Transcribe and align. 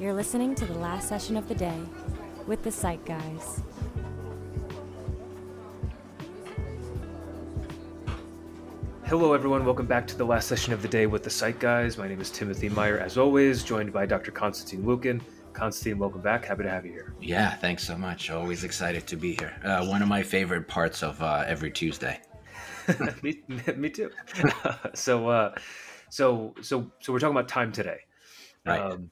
You're 0.00 0.12
listening 0.12 0.56
to 0.56 0.66
the 0.66 0.74
last 0.74 1.08
session 1.08 1.36
of 1.36 1.48
the 1.48 1.54
day 1.54 1.78
with 2.48 2.64
the 2.64 2.72
Psych 2.72 3.04
Guys. 3.04 3.62
Hello, 9.04 9.34
everyone. 9.34 9.64
Welcome 9.64 9.86
back 9.86 10.08
to 10.08 10.16
the 10.18 10.24
last 10.24 10.48
session 10.48 10.72
of 10.72 10.82
the 10.82 10.88
day 10.88 11.06
with 11.06 11.22
the 11.22 11.30
Psych 11.30 11.60
Guys. 11.60 11.96
My 11.96 12.08
name 12.08 12.20
is 12.20 12.28
Timothy 12.30 12.68
Meyer, 12.68 12.98
as 12.98 13.16
always, 13.16 13.62
joined 13.62 13.92
by 13.92 14.04
Dr. 14.04 14.32
Konstantin 14.32 14.84
Lukin. 14.84 15.22
Konstantin, 15.52 16.00
welcome 16.00 16.22
back. 16.22 16.44
Happy 16.44 16.64
to 16.64 16.70
have 16.70 16.84
you 16.84 16.90
here. 16.90 17.14
Yeah, 17.20 17.54
thanks 17.54 17.86
so 17.86 17.96
much. 17.96 18.30
Always 18.30 18.64
excited 18.64 19.06
to 19.06 19.14
be 19.14 19.36
here. 19.36 19.54
Uh, 19.62 19.86
one 19.86 20.02
of 20.02 20.08
my 20.08 20.24
favorite 20.24 20.66
parts 20.66 21.04
of 21.04 21.22
uh, 21.22 21.44
every 21.46 21.70
Tuesday. 21.70 22.20
me, 23.22 23.42
me 23.76 23.90
too. 23.90 24.10
so, 24.94 25.28
uh, 25.28 25.54
so, 26.10 26.52
so, 26.62 26.90
so 26.98 27.12
we're 27.12 27.20
talking 27.20 27.36
about 27.36 27.46
time 27.46 27.70
today. 27.70 27.98
Right. 28.66 28.80
Um, 28.80 29.10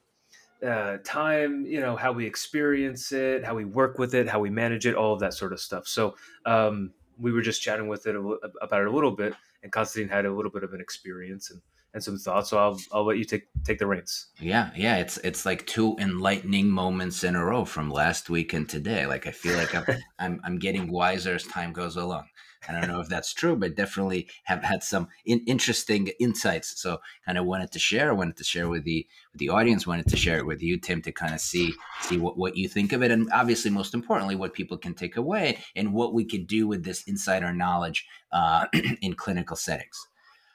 uh, 0.67 0.99
time, 1.05 1.67
you 1.67 1.81
know, 1.81 1.96
how 1.96 2.13
we 2.13 2.27
experience 2.27 3.13
it, 3.13 3.45
how 3.45 3.55
we 3.55 3.64
work 3.64 3.99
with 3.99 4.14
it, 4.14 4.29
how 4.29 4.41
we 4.41 4.50
manage 4.50 4.86
it, 4.86 4.95
all 4.95 5.13
of 5.13 5.21
that 5.21 5.35
sort 5.35 5.53
of 5.53 5.61
stuff. 5.61 5.86
So, 5.89 6.17
um, 6.46 6.93
we 7.19 7.32
were 7.32 7.43
just 7.43 7.63
chatting 7.63 7.89
with 7.89 8.07
it 8.07 8.17
a, 8.17 8.21
about 8.61 8.83
it 8.83 8.89
a 8.89 8.91
little 8.91 9.11
bit, 9.11 9.35
and 9.63 9.71
Konstantin 9.72 10.11
had 10.11 10.27
a 10.27 10.33
little 10.33 10.50
bit 10.50 10.64
of 10.64 10.72
an 10.72 10.81
experience 10.81 11.50
and, 11.50 11.61
and 11.95 12.03
some 12.03 12.19
thoughts. 12.19 12.50
So 12.50 12.59
I'll 12.59 12.79
I'll 12.93 13.05
let 13.05 13.19
you 13.19 13.25
take 13.25 13.45
take 13.64 13.79
the 13.79 13.86
reins. 13.86 14.29
Yeah, 14.41 14.71
yeah, 14.77 14.96
it's 14.96 15.19
it's 15.19 15.46
like 15.46 15.67
two 15.67 15.96
enlightening 15.99 16.69
moments 16.69 17.25
in 17.25 17.36
a 17.36 17.44
row 17.44 17.64
from 17.64 17.91
last 17.91 18.31
week 18.31 18.53
and 18.53 18.69
today. 18.69 19.07
Like 19.07 19.27
I 19.27 19.31
feel 19.31 19.57
like 19.57 19.75
I'm 19.75 19.85
I'm, 20.19 20.41
I'm 20.44 20.58
getting 20.58 20.91
wiser 20.91 21.35
as 21.35 21.44
time 21.44 21.72
goes 21.72 21.97
along. 21.97 22.27
I 22.68 22.72
don't 22.72 22.89
know 22.89 23.00
if 23.00 23.08
that's 23.08 23.32
true, 23.32 23.57
but 23.57 23.76
definitely 23.76 24.29
have 24.44 24.62
had 24.62 24.82
some 24.82 25.08
in, 25.25 25.40
interesting 25.46 26.08
insights. 26.21 26.80
So 26.80 27.00
kind 27.26 27.38
of 27.38 27.44
wanted 27.44 27.72
to 27.72 27.79
share, 27.79 28.14
wanted 28.14 28.36
to 28.36 28.44
share 28.44 28.68
with 28.68 28.85
the 28.85 29.07
with 29.32 29.40
the 29.40 29.48
audience, 29.48 29.86
wanted 29.86 30.07
to 30.08 30.16
share 30.16 30.38
it 30.38 30.46
with 30.46 30.62
you, 30.62 30.79
Tim, 30.79 31.02
to 31.02 31.12
kind 31.12 31.35
of 31.35 31.40
see 31.40 31.75
see 32.02 32.19
what, 32.19 32.36
what 32.36 32.56
you 32.56 32.69
think 32.69 32.92
of 32.92 33.02
it, 33.02 33.10
and 33.10 33.28
obviously 33.32 33.70
most 33.70 33.94
importantly, 33.94 34.36
what 34.36 34.54
people 34.54 34.77
can 34.77 34.94
take 34.94 35.16
away 35.16 35.58
and 35.77 35.92
what 35.92 36.14
we 36.14 36.24
could 36.24 36.46
do 36.46 36.66
with 36.66 36.84
this 36.84 37.02
insider 37.04 37.52
knowledge 37.52 38.06
uh, 38.32 38.66
in 39.02 39.14
clinical 39.14 39.56
settings. 39.56 40.08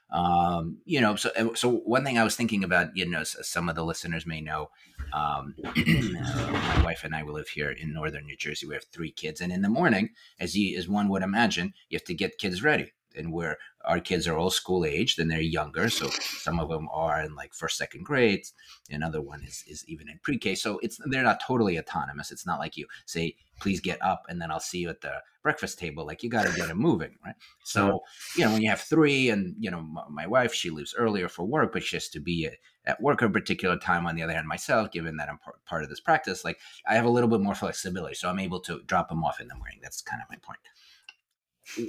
Um, 0.10 0.78
you 0.86 1.02
know, 1.02 1.16
so 1.16 1.32
so 1.56 1.70
one 1.70 2.04
thing 2.06 2.18
I 2.18 2.24
was 2.24 2.36
thinking 2.36 2.64
about, 2.64 2.96
you 2.96 3.10
know, 3.10 3.24
some 3.24 3.68
of 3.68 3.76
the 3.76 3.84
listeners 3.84 4.26
may 4.26 4.42
know, 4.42 4.70
um, 5.14 5.56
uh, 5.66 5.72
my 5.76 6.82
wife 6.84 7.04
and 7.04 7.14
I 7.14 7.24
live 7.24 7.50
here 7.50 7.72
in 7.72 7.94
northern 7.94 8.26
New 8.26 8.38
Jersey. 8.38 8.66
We 8.66 8.76
have 8.76 8.86
three 8.86 9.12
kids, 9.12 9.42
and 9.42 9.52
in 9.52 9.62
the 9.62 9.70
morning, 9.70 10.12
as 10.40 10.58
you 10.58 10.78
as 10.78 10.88
one 10.88 11.10
would 11.10 11.24
imagine, 11.24 11.74
you 11.90 11.98
have 11.98 12.06
to 12.06 12.14
get 12.14 12.38
kids 12.38 12.64
ready 12.64 12.94
and 13.18 13.32
where 13.32 13.58
our 13.86 14.00
kids 14.00 14.28
are 14.28 14.38
all 14.38 14.50
school 14.50 14.86
aged 14.86 15.20
and 15.20 15.32
they're 15.32 15.42
younger. 15.42 15.90
So 15.90 16.10
some 16.10 16.60
of 16.60 16.70
them 16.70 16.88
are 16.92 17.22
in 17.22 17.36
like 17.36 17.54
first, 17.54 17.78
second 17.78 18.04
grades. 18.04 18.54
Another 18.90 19.22
one 19.22 19.44
is, 19.44 19.64
is 19.68 19.86
even 19.88 20.10
in 20.10 20.20
pre-K. 20.22 20.56
So 20.56 20.80
it's 20.82 21.00
they're 21.06 21.24
not 21.24 21.42
totally 21.46 21.80
autonomous. 21.80 22.32
It's 22.32 22.46
not 22.46 22.60
like 22.60 22.78
you 22.78 22.88
say, 23.06 23.36
please 23.60 23.80
get 23.80 24.02
up 24.02 24.24
and 24.30 24.42
then 24.42 24.52
I'll 24.52 24.60
see 24.60 24.80
you 24.80 24.90
at 24.90 25.02
the 25.02 25.22
breakfast 25.42 25.80
table. 25.80 26.06
Like 26.06 26.24
you 26.24 26.30
got 26.30 26.46
to 26.46 26.54
get 26.54 26.68
them 26.68 26.78
moving, 26.78 27.16
right? 27.26 27.36
So, 27.64 28.02
you 28.36 28.44
know, 28.44 28.52
when 28.52 28.62
you 28.62 28.70
have 28.70 28.82
three 28.82 29.30
and, 29.30 29.56
you 29.60 29.72
know, 29.72 29.82
my, 29.82 30.04
my 30.10 30.28
wife, 30.28 30.54
she 30.54 30.70
leaves 30.70 30.94
earlier 30.98 31.30
for 31.30 31.46
work, 31.46 31.72
but 31.72 31.84
she 31.84 31.96
has 31.96 32.10
to 32.10 32.20
be 32.20 32.46
at, 32.46 32.56
at 32.86 33.02
work 33.02 33.22
a 33.22 33.30
particular 33.30 33.78
time. 33.78 34.06
On 34.06 34.16
the 34.16 34.24
other 34.24 34.34
hand, 34.34 34.48
myself, 34.48 34.92
given 34.92 35.18
that 35.18 35.30
I'm 35.30 35.38
part, 35.38 35.64
part 35.66 35.84
of 35.84 35.90
this 35.90 36.02
practice, 36.02 36.44
like 36.44 36.60
I 36.86 36.96
have 36.96 37.06
a 37.06 37.10
little 37.10 37.30
bit 37.30 37.42
more 37.42 37.56
flexibility. 37.56 38.16
So 38.16 38.30
I'm 38.30 38.40
able 38.40 38.60
to 38.62 38.82
drop 38.86 39.10
them 39.10 39.24
off 39.24 39.40
in 39.40 39.48
the 39.48 39.56
morning. 39.56 39.80
That's 39.82 40.02
kind 40.02 40.22
of 40.22 40.30
my 40.30 40.38
point 40.38 40.60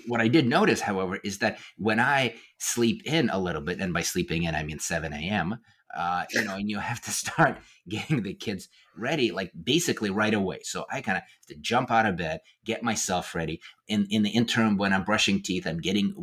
what 0.07 0.21
I 0.21 0.29
did 0.29 0.47
notice, 0.47 0.81
however, 0.81 1.19
is 1.23 1.39
that 1.39 1.59
when 1.77 2.01
I 2.01 2.35
sleep 2.59 3.03
in 3.05 3.31
a 3.31 3.39
little 3.39 3.63
bit, 3.63 3.81
and 3.81 3.93
by 3.93 4.03
sleeping 4.03 4.45
in 4.45 4.55
I 4.55 4.63
mean 4.63 4.79
7 4.79 5.13
a.m., 5.13 5.61
uh, 5.97 6.25
you 6.31 6.45
know, 6.45 6.57
and 6.57 6.71
you 6.71 6.79
have 6.79 7.01
to 7.03 7.11
start 7.11 7.59
getting 7.89 8.23
the 8.23 8.35
kids 8.35 8.69
ready, 8.99 9.31
like 9.31 9.53
basically 9.63 10.11
right 10.11 10.35
away. 10.35 10.59
So 10.63 10.85
I 10.91 11.01
kind 11.01 11.17
of 11.19 11.23
have 11.23 11.47
to 11.49 11.55
jump 11.57 11.91
out 11.91 12.07
of 12.07 12.17
bed, 12.17 12.41
get 12.65 12.83
myself 12.83 13.35
ready. 13.35 13.61
In 13.87 14.07
in 14.11 14.23
the 14.23 14.31
interim, 14.31 14.77
when 14.77 14.93
I'm 14.93 15.05
brushing 15.05 15.41
teeth, 15.41 15.67
I'm 15.67 15.81
getting 15.81 16.15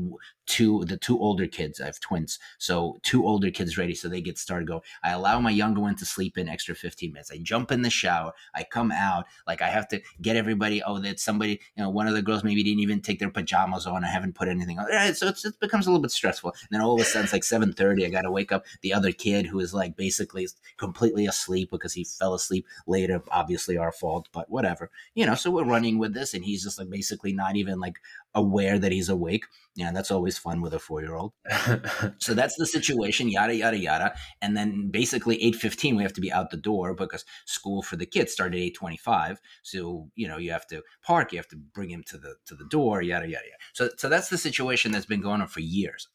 two 0.46 0.86
the 0.86 0.98
two 0.98 1.18
older 1.20 1.48
kids. 1.48 1.82
I 1.82 1.86
have 1.86 2.00
twins, 2.00 2.38
so 2.60 3.00
two 3.02 3.26
older 3.26 3.50
kids 3.50 3.76
ready, 3.76 3.96
so 3.96 4.08
they 4.08 4.22
get 4.22 4.38
started 4.38 4.68
going. 4.68 4.82
I 5.04 5.14
allow 5.14 5.40
my 5.40 5.50
younger 5.50 5.82
one 5.82 5.96
to 5.96 6.06
sleep 6.06 6.38
in 6.38 6.48
extra 6.48 6.76
15 6.76 7.12
minutes. 7.12 7.32
I 7.32 7.40
jump 7.42 7.72
in 7.72 7.82
the 7.82 7.90
shower. 7.90 8.34
I 8.54 8.66
come 8.66 8.92
out, 8.92 9.26
like 9.48 9.64
I 9.64 9.70
have 9.70 9.88
to 9.88 10.02
get 10.22 10.36
everybody. 10.36 10.84
Oh, 10.84 11.00
that 11.00 11.20
somebody, 11.20 11.60
you 11.76 11.84
know, 11.84 11.90
one 11.90 12.08
of 12.08 12.14
the 12.14 12.22
girls 12.22 12.44
maybe 12.44 12.62
didn't 12.64 12.82
even 12.82 13.02
take 13.02 13.18
their 13.18 13.32
pajamas 13.32 13.88
on. 13.88 14.04
I 14.04 14.10
haven't 14.10 14.36
put 14.36 14.48
anything 14.48 14.78
on. 14.78 15.16
So 15.16 15.30
it 15.30 15.60
becomes 15.60 15.88
a 15.88 15.90
little 15.90 16.04
bit 16.04 16.12
stressful. 16.12 16.52
And 16.52 16.70
then 16.70 16.82
all 16.82 16.94
of 16.94 17.02
a 17.02 17.06
sudden, 17.06 17.24
it's 17.24 17.34
like 17.34 17.42
7:30. 17.42 18.06
I 18.06 18.10
got 18.10 18.22
to 18.22 18.32
wake 18.32 18.52
up 18.52 18.66
the 18.82 18.94
other 18.94 19.12
kid 19.12 19.48
who 19.48 19.60
is 19.60 19.74
like 19.74 19.96
basically 19.96 20.48
completely 20.78 21.26
asleep 21.26 21.55
because 21.64 21.94
he 21.94 22.04
fell 22.04 22.34
asleep 22.34 22.68
later. 22.86 23.22
Obviously, 23.32 23.78
our 23.78 23.92
fault, 23.92 24.28
but 24.34 24.50
whatever. 24.50 24.92
You 25.14 25.26
know, 25.26 25.36
so 25.36 25.52
we're 25.52 25.64
running 25.64 25.98
with 25.98 26.14
this, 26.14 26.34
and 26.34 26.44
he's 26.44 26.64
just 26.64 26.78
like 26.78 26.90
basically 26.90 27.32
not 27.34 27.56
even 27.56 27.80
like 27.80 28.00
aware 28.34 28.78
that 28.78 28.92
he's 28.92 29.08
awake. 29.08 29.46
Yeah, 29.76 29.92
that's 29.92 30.12
always 30.12 30.38
fun 30.38 30.62
with 30.62 30.74
a 30.74 30.80
four 30.80 31.02
year 31.02 31.16
old. 31.16 31.34
so 32.18 32.34
that's 32.34 32.56
the 32.56 32.66
situation. 32.66 33.30
Yada 33.30 33.56
yada 33.56 33.78
yada, 33.78 34.16
and 34.42 34.56
then 34.56 34.90
basically 34.90 35.42
eight 35.42 35.56
fifteen 35.56 35.96
we 35.96 36.04
have 36.04 36.14
to 36.14 36.22
be 36.22 36.32
out 36.32 36.50
the 36.50 36.58
door 36.58 36.94
because 36.94 37.26
school 37.46 37.82
for 37.82 37.96
the 37.96 38.06
kids 38.06 38.32
started 38.32 38.58
eight 38.58 38.76
twenty 38.76 38.98
five. 38.98 39.40
So 39.64 40.10
you 40.16 40.28
know 40.28 40.38
you 40.38 40.52
have 40.52 40.68
to 40.68 40.82
park, 41.02 41.32
you 41.32 41.40
have 41.40 41.48
to 41.50 41.58
bring 41.58 41.90
him 41.90 42.04
to 42.08 42.18
the 42.18 42.36
to 42.48 42.56
the 42.56 42.66
door. 42.66 43.02
Yada 43.02 43.28
yada 43.28 43.46
yada. 43.46 43.58
So 43.74 43.90
so 43.98 44.10
that's 44.10 44.30
the 44.30 44.38
situation 44.38 44.92
that's 44.92 45.06
been 45.06 45.22
going 45.22 45.42
on 45.42 45.48
for 45.48 45.62
years 45.62 46.08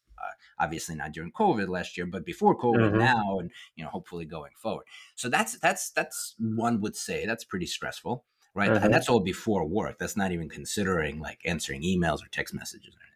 obviously 0.61 0.95
not 0.95 1.11
during 1.11 1.31
COVID 1.31 1.67
last 1.67 1.97
year, 1.97 2.05
but 2.05 2.25
before 2.25 2.57
COVID 2.57 2.91
mm-hmm. 2.91 2.99
now, 2.99 3.39
and 3.39 3.51
you 3.75 3.83
know, 3.83 3.89
hopefully 3.89 4.25
going 4.25 4.51
forward. 4.55 4.85
So 5.15 5.27
that's 5.27 5.57
that's 5.59 5.89
that's 5.91 6.35
one 6.39 6.79
would 6.81 6.95
say 6.95 7.25
that's 7.25 7.43
pretty 7.43 7.65
stressful, 7.65 8.23
right? 8.53 8.71
Mm-hmm. 8.71 8.85
And 8.85 8.93
that's 8.93 9.09
all 9.09 9.19
before 9.19 9.65
work. 9.65 9.97
That's 9.99 10.17
not 10.17 10.31
even 10.31 10.49
considering 10.49 11.19
like 11.19 11.39
answering 11.45 11.81
emails 11.81 12.23
or 12.23 12.29
text 12.31 12.53
messages 12.53 12.93
or 12.95 13.01
anything. 13.01 13.11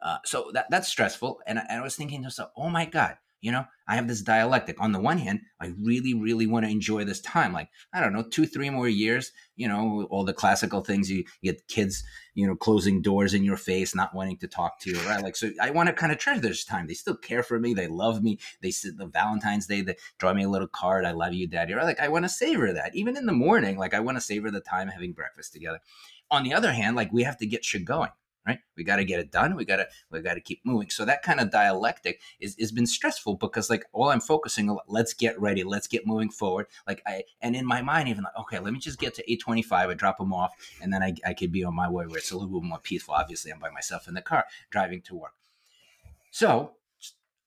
Uh, 0.00 0.18
so 0.24 0.50
that 0.52 0.66
that's 0.70 0.88
stressful. 0.88 1.40
And 1.46 1.58
I, 1.58 1.66
and 1.68 1.80
I 1.80 1.82
was 1.82 1.96
thinking 1.96 2.20
to 2.20 2.24
myself, 2.24 2.50
oh 2.56 2.68
my 2.68 2.84
god, 2.84 3.16
you 3.40 3.52
know, 3.52 3.64
I 3.86 3.94
have 3.94 4.08
this 4.08 4.20
dialectic. 4.20 4.80
On 4.80 4.92
the 4.92 5.00
one 5.00 5.18
hand, 5.18 5.40
I 5.60 5.72
really, 5.80 6.12
really 6.12 6.46
want 6.46 6.66
to 6.66 6.70
enjoy 6.70 7.04
this 7.04 7.20
time. 7.20 7.52
Like, 7.52 7.68
I 7.92 8.00
don't 8.00 8.12
know, 8.12 8.22
two, 8.22 8.46
three 8.46 8.68
more 8.68 8.88
years, 8.88 9.32
you 9.56 9.68
know, 9.68 10.06
all 10.10 10.24
the 10.24 10.32
classical 10.32 10.82
things. 10.82 11.10
You, 11.10 11.24
get 11.42 11.66
kids, 11.68 12.02
you 12.34 12.46
know, 12.46 12.56
closing 12.56 13.00
doors 13.00 13.34
in 13.34 13.44
your 13.44 13.56
face, 13.56 13.94
not 13.94 14.14
wanting 14.14 14.38
to 14.38 14.48
talk 14.48 14.80
to 14.80 14.90
you, 14.90 14.98
right? 15.02 15.22
Like, 15.22 15.36
so 15.36 15.50
I 15.60 15.70
want 15.70 15.88
to 15.88 15.92
kind 15.92 16.12
of 16.12 16.18
treasure 16.18 16.40
this 16.40 16.64
time. 16.64 16.86
They 16.86 16.94
still 16.94 17.16
care 17.16 17.42
for 17.42 17.58
me. 17.58 17.74
They 17.74 17.86
love 17.86 18.22
me. 18.22 18.38
They 18.60 18.70
sit 18.70 18.98
the 18.98 19.06
Valentine's 19.06 19.66
Day, 19.66 19.82
they 19.82 19.96
draw 20.18 20.34
me 20.34 20.44
a 20.44 20.48
little 20.48 20.68
card. 20.68 21.04
I 21.04 21.12
love 21.12 21.32
you, 21.32 21.46
daddy. 21.46 21.74
Right? 21.74 21.84
Like, 21.84 22.00
I 22.00 22.08
want 22.08 22.24
to 22.24 22.28
savor 22.28 22.72
that. 22.72 22.94
Even 22.94 23.16
in 23.16 23.26
the 23.26 23.32
morning, 23.32 23.78
like, 23.78 23.94
I 23.94 24.00
want 24.00 24.16
to 24.16 24.22
savor 24.22 24.50
the 24.50 24.60
time 24.60 24.88
having 24.88 25.12
breakfast 25.12 25.52
together. 25.52 25.80
On 26.30 26.42
the 26.42 26.52
other 26.52 26.72
hand, 26.72 26.96
like, 26.96 27.12
we 27.12 27.22
have 27.22 27.38
to 27.38 27.46
get 27.46 27.64
shit 27.64 27.84
going 27.84 28.10
right? 28.48 28.58
We 28.76 28.84
got 28.84 28.96
to 28.96 29.04
get 29.04 29.20
it 29.20 29.30
done. 29.30 29.54
We 29.54 29.64
got 29.64 29.76
to 29.76 29.88
we 30.10 30.20
got 30.20 30.34
to 30.34 30.40
keep 30.40 30.60
moving. 30.64 30.88
So 30.90 31.04
that 31.04 31.22
kind 31.22 31.38
of 31.38 31.50
dialectic 31.50 32.20
is 32.40 32.56
has 32.58 32.72
been 32.72 32.86
stressful 32.86 33.36
because 33.36 33.68
like 33.68 33.84
all 33.92 34.08
I'm 34.08 34.20
focusing 34.20 34.70
on, 34.70 34.78
let's 34.88 35.12
get 35.12 35.38
ready, 35.38 35.62
let's 35.62 35.86
get 35.86 36.06
moving 36.06 36.30
forward. 36.30 36.66
Like 36.86 37.02
I 37.06 37.24
and 37.42 37.54
in 37.54 37.66
my 37.66 37.82
mind 37.82 38.08
even 38.08 38.24
like 38.24 38.36
okay, 38.40 38.58
let 38.58 38.72
me 38.72 38.78
just 38.78 38.98
get 38.98 39.14
to 39.16 39.22
825. 39.30 39.90
I 39.90 39.94
drop 39.94 40.18
them 40.18 40.32
off, 40.32 40.52
and 40.80 40.92
then 40.92 41.02
I 41.02 41.14
I 41.26 41.34
could 41.34 41.52
be 41.52 41.62
on 41.62 41.74
my 41.74 41.88
way 41.88 42.06
where 42.06 42.18
it's 42.18 42.30
a 42.30 42.38
little 42.38 42.60
bit 42.60 42.66
more 42.66 42.80
peaceful. 42.80 43.14
Obviously, 43.14 43.52
I'm 43.52 43.60
by 43.60 43.70
myself 43.70 44.08
in 44.08 44.14
the 44.14 44.22
car 44.22 44.46
driving 44.70 45.02
to 45.02 45.14
work. 45.14 45.34
So 46.30 46.72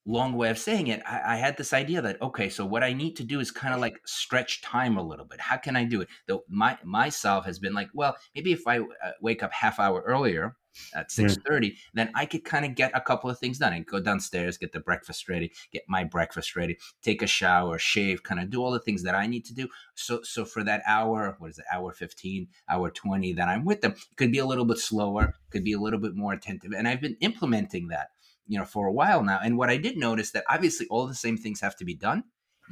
long 0.05 0.33
way 0.33 0.49
of 0.49 0.57
saying 0.57 0.87
it, 0.87 1.01
I, 1.05 1.33
I, 1.33 1.35
had 1.35 1.57
this 1.57 1.73
idea 1.73 2.01
that 2.01 2.21
okay, 2.21 2.49
so 2.49 2.65
what 2.65 2.83
I 2.83 2.93
need 2.93 3.15
to 3.17 3.23
do 3.23 3.39
is 3.39 3.51
kind 3.51 3.73
of 3.73 3.79
like 3.79 4.01
stretch 4.05 4.61
time 4.61 4.97
a 4.97 5.03
little 5.03 5.25
bit. 5.25 5.39
How 5.39 5.57
can 5.57 5.75
I 5.75 5.83
do 5.83 6.01
it? 6.01 6.07
Though 6.27 6.43
my 6.49 6.77
myself 6.83 7.45
has 7.45 7.59
been 7.59 7.73
like, 7.73 7.89
well, 7.93 8.15
maybe 8.35 8.51
if 8.51 8.67
I 8.67 8.79
uh, 8.79 9.11
wake 9.21 9.43
up 9.43 9.53
half 9.53 9.79
hour 9.79 10.01
earlier 10.01 10.55
at 10.93 11.11
six 11.11 11.37
thirty, 11.47 11.71
mm. 11.71 11.77
then 11.93 12.11
I 12.15 12.25
could 12.25 12.43
kind 12.43 12.65
of 12.65 12.75
get 12.75 12.91
a 12.93 13.01
couple 13.01 13.29
of 13.29 13.39
things 13.39 13.57
done 13.57 13.73
and 13.73 13.85
go 13.85 13.99
downstairs, 13.99 14.57
get 14.57 14.71
the 14.71 14.79
breakfast 14.79 15.27
ready, 15.29 15.51
get 15.71 15.83
my 15.87 16.03
breakfast 16.03 16.55
ready, 16.55 16.77
take 17.01 17.21
a 17.21 17.27
shower, 17.27 17.77
shave, 17.77 18.23
kind 18.23 18.39
of 18.39 18.49
do 18.49 18.61
all 18.61 18.71
the 18.71 18.79
things 18.79 19.03
that 19.03 19.15
I 19.15 19.27
need 19.27 19.45
to 19.45 19.53
do. 19.53 19.67
So, 19.95 20.21
so 20.23 20.45
for 20.45 20.63
that 20.63 20.81
hour, 20.87 21.35
what 21.39 21.51
is 21.51 21.59
it, 21.59 21.65
hour 21.71 21.91
fifteen, 21.91 22.47
hour 22.69 22.89
twenty 22.89 23.33
that 23.33 23.47
I'm 23.47 23.65
with 23.65 23.81
them, 23.81 23.91
it 23.91 24.17
could 24.17 24.31
be 24.31 24.39
a 24.39 24.45
little 24.45 24.65
bit 24.65 24.77
slower, 24.77 25.35
could 25.49 25.63
be 25.63 25.73
a 25.73 25.79
little 25.79 25.99
bit 25.99 26.15
more 26.15 26.33
attentive, 26.33 26.71
and 26.73 26.87
I've 26.87 27.01
been 27.01 27.17
implementing 27.21 27.89
that 27.89 28.07
you 28.47 28.57
know 28.57 28.65
for 28.65 28.87
a 28.87 28.93
while 28.93 29.23
now. 29.23 29.39
And 29.43 29.57
what 29.57 29.69
I 29.69 29.77
did 29.77 29.97
notice 29.97 30.31
that 30.31 30.45
obviously 30.49 30.87
all 30.89 31.07
the 31.07 31.15
same 31.15 31.37
things 31.37 31.61
have 31.61 31.75
to 31.77 31.85
be 31.85 31.95
done, 31.95 32.23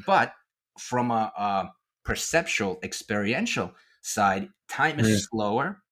but 0.06 0.33
from 0.77 1.12
a, 1.12 1.31
a 1.38 1.69
perceptual, 2.06 2.79
experiential 2.83 3.74
side, 4.01 4.50
time 4.69 5.00
is 5.00 5.27
slower. 5.29 5.83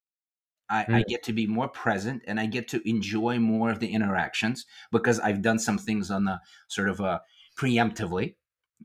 I, 0.69 0.85
I, 0.89 1.03
get 1.07 1.23
to 1.23 1.33
be 1.33 1.47
more 1.47 1.67
present 1.67 2.23
and 2.27 2.39
I 2.39 2.45
get 2.45 2.67
to 2.69 2.89
enjoy 2.89 3.39
more 3.39 3.69
of 3.69 3.79
the 3.79 3.87
interactions 3.87 4.65
because 4.91 5.19
I've 5.19 5.41
done 5.41 5.59
some 5.59 5.77
things 5.77 6.11
on 6.11 6.25
the 6.25 6.39
sort 6.67 6.89
of 6.89 6.99
uh, 6.99 7.19
preemptively. 7.57 8.35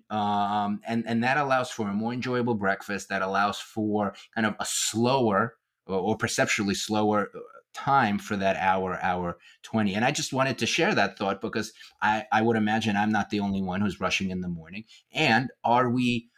Um, 0.09 0.81
and, 0.87 1.05
and 1.07 1.23
that 1.25 1.37
allows 1.37 1.71
for 1.71 1.89
a 1.89 1.93
more 1.93 2.13
enjoyable 2.13 2.55
breakfast 2.55 3.09
that 3.09 3.23
allows 3.23 3.59
for 3.59 4.15
kind 4.35 4.47
of 4.47 4.55
a 4.59 4.67
slower 4.67 5.57
or, 5.87 5.99
or 5.99 6.17
perceptually 6.17 6.75
slower 6.75 7.31
uh, 7.35 7.39
time 7.75 8.19
for 8.19 8.37
that 8.37 8.57
hour, 8.57 8.99
hour 9.03 9.39
20. 9.63 9.95
And 9.95 10.05
I 10.05 10.11
just 10.11 10.33
wanted 10.33 10.59
to 10.59 10.67
share 10.67 10.95
that 10.95 11.19
thought 11.19 11.41
because 11.41 11.73
I, 12.01 12.25
I 12.33 12.43
would 12.43 12.57
imagine 12.57 12.97
I'm 12.97 13.13
not 13.13 13.31
the 13.31 13.41
only 13.41 13.63
one 13.63 13.81
who's 13.81 14.01
rushing 14.01 14.31
in 14.31 14.41
the 14.41 14.49
morning. 14.49 14.85
And 15.13 15.51
are 15.65 15.89
we 15.89 16.29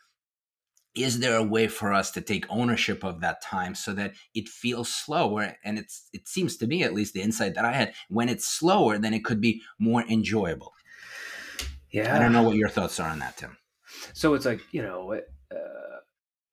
is 0.95 1.19
there 1.21 1.37
a 1.37 1.43
way 1.43 1.69
for 1.69 1.93
us 1.93 2.11
to 2.13 2.21
take 2.21 2.47
ownership 2.51 3.05
of 3.05 3.21
that 3.21 3.43
time 3.43 3.75
so 3.75 3.93
that 3.95 4.15
it 4.35 4.49
feels 4.49 4.95
slower? 4.95 5.57
And 5.65 5.79
it's 5.79 6.09
it 6.13 6.29
seems 6.29 6.57
to 6.59 6.67
me 6.67 6.83
at 6.83 6.95
least 6.95 7.15
the 7.15 7.23
insight 7.23 7.55
that 7.55 7.65
i 7.65 7.73
had 7.73 7.95
when 8.09 8.29
it's 8.29 8.47
slower 8.47 8.99
then 8.99 9.15
it 9.15 9.25
could 9.25 9.41
be 9.41 9.63
more 9.79 10.03
enjoyable. 10.09 10.73
Yeah 11.91 12.15
i 12.15 12.19
don't 12.19 12.33
know 12.33 12.43
what 12.43 12.57
your 12.57 12.69
thoughts 12.69 12.99
are 13.01 13.09
on 13.11 13.19
that 13.21 13.37
tim. 13.37 13.57
So 14.13 14.35
it's 14.35 14.45
like 14.47 14.61
you 14.73 14.83
know 14.83 15.13
it, 15.13 15.25
uh, 15.51 16.01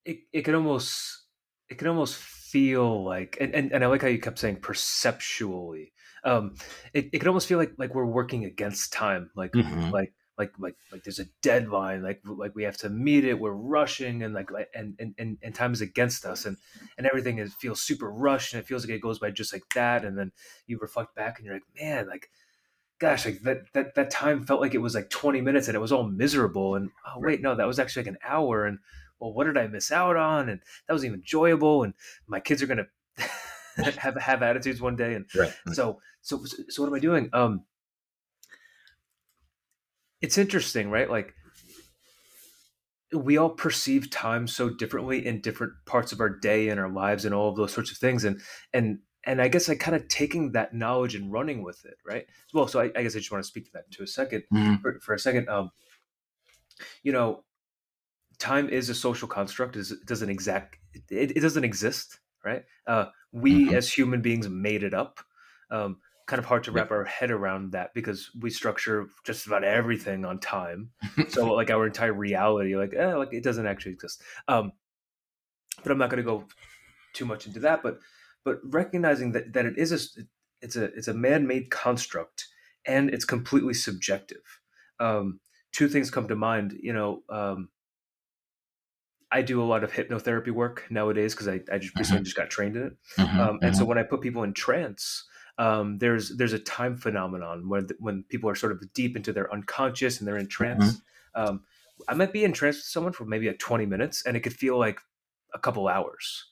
it, 0.05 0.19
it 0.33 0.41
can 0.43 0.55
almost 0.55 1.25
it 1.69 1.77
can 1.77 1.87
almost 1.87 2.17
feel 2.17 3.03
like 3.05 3.37
and, 3.41 3.55
and, 3.55 3.71
and 3.73 3.83
i 3.83 3.87
like 3.87 4.01
how 4.01 4.07
you 4.09 4.19
kept 4.19 4.39
saying 4.39 4.57
perceptually. 4.61 5.93
Um 6.23 6.55
it, 6.93 7.09
it 7.13 7.19
can 7.19 7.29
almost 7.29 7.47
feel 7.47 7.57
like 7.59 7.73
like 7.77 7.95
we're 7.95 8.05
working 8.05 8.45
against 8.45 8.93
time. 8.93 9.31
Like 9.35 9.55
Mhm. 9.55 9.91
like 9.91 10.13
like 10.41 10.53
like 10.59 10.75
like 10.91 11.03
there's 11.03 11.19
a 11.19 11.25
deadline 11.41 12.01
like 12.01 12.19
like 12.25 12.55
we 12.55 12.63
have 12.63 12.77
to 12.77 12.89
meet 12.89 13.23
it 13.23 13.39
we're 13.39 13.51
rushing 13.51 14.23
and 14.23 14.33
like 14.33 14.49
like- 14.51 14.69
and 14.73 14.95
and 14.99 15.37
and, 15.41 15.55
time 15.55 15.71
is 15.71 15.81
against 15.81 16.25
us 16.25 16.45
and 16.45 16.57
and 16.97 17.05
everything 17.05 17.37
is 17.37 17.53
feels 17.53 17.81
super 17.81 18.11
rushed 18.11 18.53
and 18.53 18.61
it 18.61 18.65
feels 18.67 18.83
like 18.83 18.95
it 18.95 19.01
goes 19.01 19.19
by 19.19 19.29
just 19.29 19.53
like 19.53 19.63
that 19.75 20.03
and 20.03 20.17
then 20.17 20.31
you 20.65 20.77
reflect 20.79 21.13
back 21.15 21.37
and 21.37 21.45
you're 21.45 21.55
like 21.55 21.63
man 21.79 22.07
like 22.07 22.29
gosh 22.99 23.25
like 23.25 23.39
that 23.41 23.71
that 23.73 23.93
that 23.95 24.09
time 24.09 24.43
felt 24.43 24.61
like 24.61 24.73
it 24.73 24.81
was 24.81 24.95
like 24.95 25.09
20 25.09 25.41
minutes 25.41 25.67
and 25.67 25.75
it 25.75 25.79
was 25.81 25.91
all 25.91 26.03
miserable 26.03 26.75
and 26.75 26.89
oh 27.07 27.19
wait 27.19 27.41
no 27.41 27.55
that 27.55 27.67
was 27.67 27.79
actually 27.79 28.03
like 28.03 28.13
an 28.13 28.19
hour 28.23 28.65
and 28.65 28.79
well 29.19 29.33
what 29.33 29.43
did 29.45 29.57
i 29.57 29.67
miss 29.67 29.91
out 29.91 30.15
on 30.15 30.49
and 30.49 30.59
that 30.87 30.93
was 30.93 31.05
even 31.05 31.19
enjoyable 31.19 31.83
and 31.83 31.93
my 32.27 32.39
kids 32.39 32.63
are 32.63 32.67
gonna 32.67 32.87
have 33.97 34.15
have 34.15 34.41
attitudes 34.43 34.81
one 34.81 34.95
day 34.95 35.13
and 35.13 35.25
right 35.35 35.53
so 35.73 35.99
so 36.21 36.43
so 36.69 36.81
what 36.81 36.87
am 36.89 36.95
i 36.95 36.99
doing? 36.99 37.29
Um 37.33 37.63
it's 40.21 40.37
interesting 40.37 40.89
right? 40.89 41.09
Like 41.09 41.33
we 43.13 43.37
all 43.37 43.49
perceive 43.49 44.09
time 44.09 44.47
so 44.47 44.69
differently 44.69 45.25
in 45.25 45.41
different 45.41 45.73
parts 45.85 46.11
of 46.13 46.21
our 46.21 46.29
day 46.29 46.69
and 46.69 46.79
our 46.79 46.89
lives 46.89 47.25
and 47.25 47.35
all 47.35 47.49
of 47.49 47.57
those 47.57 47.73
sorts 47.73 47.91
of 47.91 47.97
things. 47.97 48.23
And 48.23 48.41
and 48.73 48.99
and 49.23 49.39
i 49.39 49.47
guess 49.47 49.69
i 49.69 49.75
kind 49.75 49.95
of 49.95 50.07
taking 50.07 50.53
that 50.53 50.73
knowledge 50.73 51.13
and 51.13 51.31
running 51.31 51.61
with 51.61 51.85
it 51.85 51.97
right? 52.05 52.25
Well 52.53 52.67
so 52.67 52.79
i, 52.79 52.85
I 52.95 53.03
guess 53.03 53.15
i 53.15 53.19
just 53.19 53.31
want 53.31 53.43
to 53.43 53.47
speak 53.47 53.65
to 53.65 53.71
that 53.73 53.91
to 53.91 54.03
a 54.03 54.05
2nd 54.07 54.43
Mhm. 54.51 54.81
for, 54.81 54.99
for 55.01 55.13
a 55.13 55.19
second. 55.19 55.47
Um 55.49 55.71
you 57.03 57.11
know 57.11 57.43
time 58.39 58.69
is 58.69 58.89
a 58.89 58.95
social 58.95 59.27
construct 59.27 59.75
it 59.75 59.87
doesn't 60.05 60.29
exact 60.29 60.77
it, 61.09 61.31
it 61.37 61.41
doesn't 61.41 61.63
exist 61.63 62.19
right? 62.43 62.63
Uh 62.87 63.05
we 63.31 63.69
Mhm. 63.69 63.73
as 63.73 63.91
human 63.93 64.21
beings 64.21 64.49
made 64.49 64.81
it 64.83 64.93
up. 64.95 65.19
Um 65.69 66.01
kind 66.31 66.39
of 66.39 66.45
hard 66.45 66.63
to 66.63 66.71
wrap 66.71 66.91
our 66.91 67.03
head 67.03 67.29
around 67.29 67.73
that 67.73 67.93
because 67.93 68.31
we 68.39 68.49
structure 68.49 69.09
just 69.25 69.45
about 69.47 69.65
everything 69.65 70.25
on 70.25 70.39
time. 70.39 70.91
So 71.27 71.53
like 71.53 71.69
our 71.69 71.85
entire 71.85 72.13
reality 72.13 72.75
like 72.75 72.93
eh, 72.95 73.15
like 73.15 73.33
it 73.33 73.43
doesn't 73.43 73.67
actually 73.67 73.93
exist. 73.93 74.23
Um 74.47 74.73
but 75.83 75.91
i'm 75.91 75.97
not 75.97 76.09
going 76.09 76.23
to 76.23 76.23
go 76.23 76.47
too 77.13 77.25
much 77.25 77.47
into 77.47 77.59
that 77.59 77.83
but 77.83 77.99
but 78.43 78.59
recognizing 78.63 79.33
that 79.33 79.53
that 79.53 79.65
it 79.65 79.77
is 79.77 79.91
a 79.91 80.23
it's 80.61 80.75
a 80.75 80.85
it's 80.85 81.07
a 81.07 81.13
man-made 81.13 81.71
construct 81.71 82.47
and 82.85 83.11
it's 83.11 83.25
completely 83.25 83.73
subjective. 83.73 84.61
Um 84.99 85.41
two 85.73 85.89
things 85.89 86.11
come 86.11 86.27
to 86.27 86.35
mind 86.35 86.73
you 86.81 86.93
know 86.93 87.23
um 87.29 87.69
I 89.31 89.41
do 89.41 89.61
a 89.61 89.65
lot 89.65 89.83
of 89.83 89.93
hypnotherapy 89.93 90.51
work 90.51 90.87
nowadays 90.89 91.33
because 91.33 91.47
I, 91.47 91.61
I 91.71 91.77
just 91.77 91.97
recently 91.97 92.23
just 92.23 92.35
got 92.35 92.49
trained 92.49 92.75
in 92.75 92.83
it. 92.87 92.97
Mhm, 93.17 93.39
Um, 93.39 93.59
and 93.63 93.73
mhm. 93.73 93.77
so 93.77 93.85
when 93.85 93.97
I 93.97 94.03
put 94.03 94.21
people 94.21 94.43
in 94.43 94.53
trance, 94.53 95.25
um, 95.57 95.97
there's 95.99 96.37
there's 96.37 96.53
a 96.53 96.59
time 96.59 96.97
phenomenon 96.97 97.69
where 97.69 97.81
th- 97.81 97.99
when 97.99 98.23
people 98.23 98.49
are 98.49 98.55
sort 98.55 98.71
of 98.71 98.93
deep 98.93 99.15
into 99.15 99.33
their 99.33 99.51
unconscious 99.53 100.19
and 100.19 100.27
they're 100.27 100.37
in 100.37 100.47
trance. 100.47 101.01
Um, 101.35 101.65
I 102.07 102.13
might 102.15 102.33
be 102.33 102.43
in 102.43 102.53
trance 102.53 102.77
with 102.77 102.85
someone 102.85 103.13
for 103.13 103.25
maybe 103.25 103.47
like 103.47 103.59
20 103.59 103.85
minutes, 103.85 104.25
and 104.25 104.35
it 104.37 104.41
could 104.41 104.53
feel 104.53 104.77
like 104.79 104.99
a 105.53 105.59
couple 105.59 105.87
hours. 105.87 106.45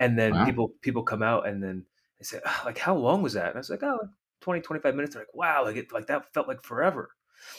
And 0.00 0.18
then 0.18 0.38
Wow. 0.38 0.44
people 0.44 0.74
people 0.82 1.02
come 1.02 1.22
out 1.22 1.46
and 1.46 1.62
then 1.62 1.86
they 2.18 2.24
say, 2.24 2.40
"Ah, 2.44 2.62
like, 2.64 2.78
how 2.78 2.94
long 2.96 3.22
was 3.22 3.34
that? 3.34 3.48
And 3.48 3.56
I 3.56 3.58
was 3.58 3.70
like, 3.70 3.82
oh, 3.82 4.08
20, 4.40 4.60
25 4.60 4.94
minutes. 4.94 5.14
They're 5.14 5.22
like, 5.22 5.34
wow, 5.34 5.64
like 5.64 5.76
it, 5.76 5.92
like 5.92 6.06
that 6.06 6.32
felt 6.32 6.48
like 6.48 6.62
forever. 6.62 7.10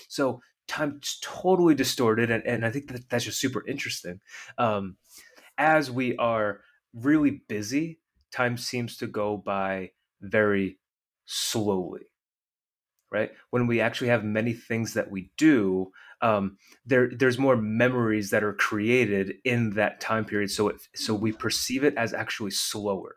So 0.07 0.41
time's 0.67 1.19
totally 1.21 1.75
distorted, 1.75 2.31
and, 2.31 2.45
and 2.45 2.65
I 2.65 2.71
think 2.71 2.89
that 2.91 3.09
that's 3.09 3.25
just 3.25 3.39
super 3.39 3.65
interesting. 3.67 4.21
Um, 4.57 4.97
as 5.57 5.89
we 5.91 6.15
are 6.17 6.61
really 6.93 7.31
busy, 7.47 7.99
time 8.31 8.57
seems 8.57 8.97
to 8.97 9.07
go 9.07 9.37
by 9.37 9.91
very 10.21 10.79
slowly. 11.25 12.03
Right 13.09 13.31
when 13.51 13.67
we 13.67 13.79
actually 13.79 14.09
have 14.09 14.25
many 14.25 14.51
things 14.51 14.93
that 14.95 15.09
we 15.09 15.31
do, 15.37 15.91
um, 16.21 16.57
there 16.85 17.09
there's 17.09 17.37
more 17.37 17.55
memories 17.55 18.31
that 18.31 18.43
are 18.43 18.53
created 18.53 19.35
in 19.45 19.71
that 19.71 20.01
time 20.01 20.25
period. 20.25 20.51
So 20.51 20.67
it 20.69 20.81
so 20.93 21.13
we 21.13 21.31
perceive 21.31 21.83
it 21.85 21.95
as 21.95 22.13
actually 22.13 22.51
slower. 22.51 23.15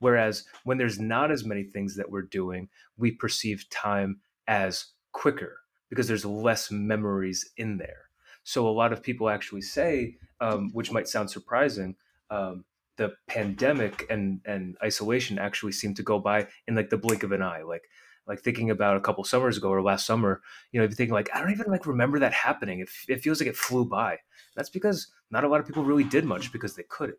Whereas 0.00 0.44
when 0.64 0.78
there's 0.78 0.98
not 0.98 1.30
as 1.30 1.44
many 1.44 1.62
things 1.62 1.96
that 1.96 2.10
we're 2.10 2.22
doing, 2.22 2.68
we 2.98 3.12
perceive 3.12 3.70
time 3.70 4.20
as 4.48 4.86
quicker 5.12 5.60
because 5.88 6.08
there's 6.08 6.24
less 6.24 6.70
memories 6.70 7.48
in 7.56 7.78
there. 7.78 8.08
So 8.42 8.68
a 8.68 8.70
lot 8.70 8.92
of 8.92 9.02
people 9.02 9.30
actually 9.30 9.62
say, 9.62 10.16
um, 10.40 10.70
which 10.72 10.90
might 10.90 11.06
sound 11.06 11.30
surprising, 11.30 11.94
um, 12.30 12.64
the 13.02 13.14
pandemic 13.26 14.06
and 14.10 14.40
and 14.44 14.76
isolation 14.82 15.38
actually 15.38 15.72
seemed 15.72 15.96
to 15.96 16.02
go 16.02 16.18
by 16.18 16.46
in 16.66 16.74
like 16.74 16.90
the 16.90 16.96
blink 16.96 17.22
of 17.22 17.32
an 17.32 17.42
eye. 17.42 17.62
Like 17.62 17.84
like 18.26 18.40
thinking 18.40 18.70
about 18.70 18.96
a 18.96 19.00
couple 19.00 19.24
summers 19.24 19.56
ago 19.56 19.68
or 19.70 19.82
last 19.82 20.06
summer, 20.06 20.40
you 20.70 20.80
know, 20.80 20.86
thinking 20.86 21.12
like 21.12 21.28
I 21.34 21.40
don't 21.40 21.50
even 21.50 21.70
like 21.70 21.86
remember 21.86 22.18
that 22.20 22.32
happening. 22.32 22.80
It, 22.80 22.88
it 23.08 23.20
feels 23.20 23.40
like 23.40 23.48
it 23.48 23.56
flew 23.56 23.84
by. 23.84 24.18
That's 24.54 24.70
because 24.70 25.08
not 25.30 25.44
a 25.44 25.48
lot 25.48 25.60
of 25.60 25.66
people 25.66 25.84
really 25.84 26.04
did 26.04 26.24
much 26.24 26.52
because 26.52 26.76
they 26.76 26.84
couldn't. 26.84 27.18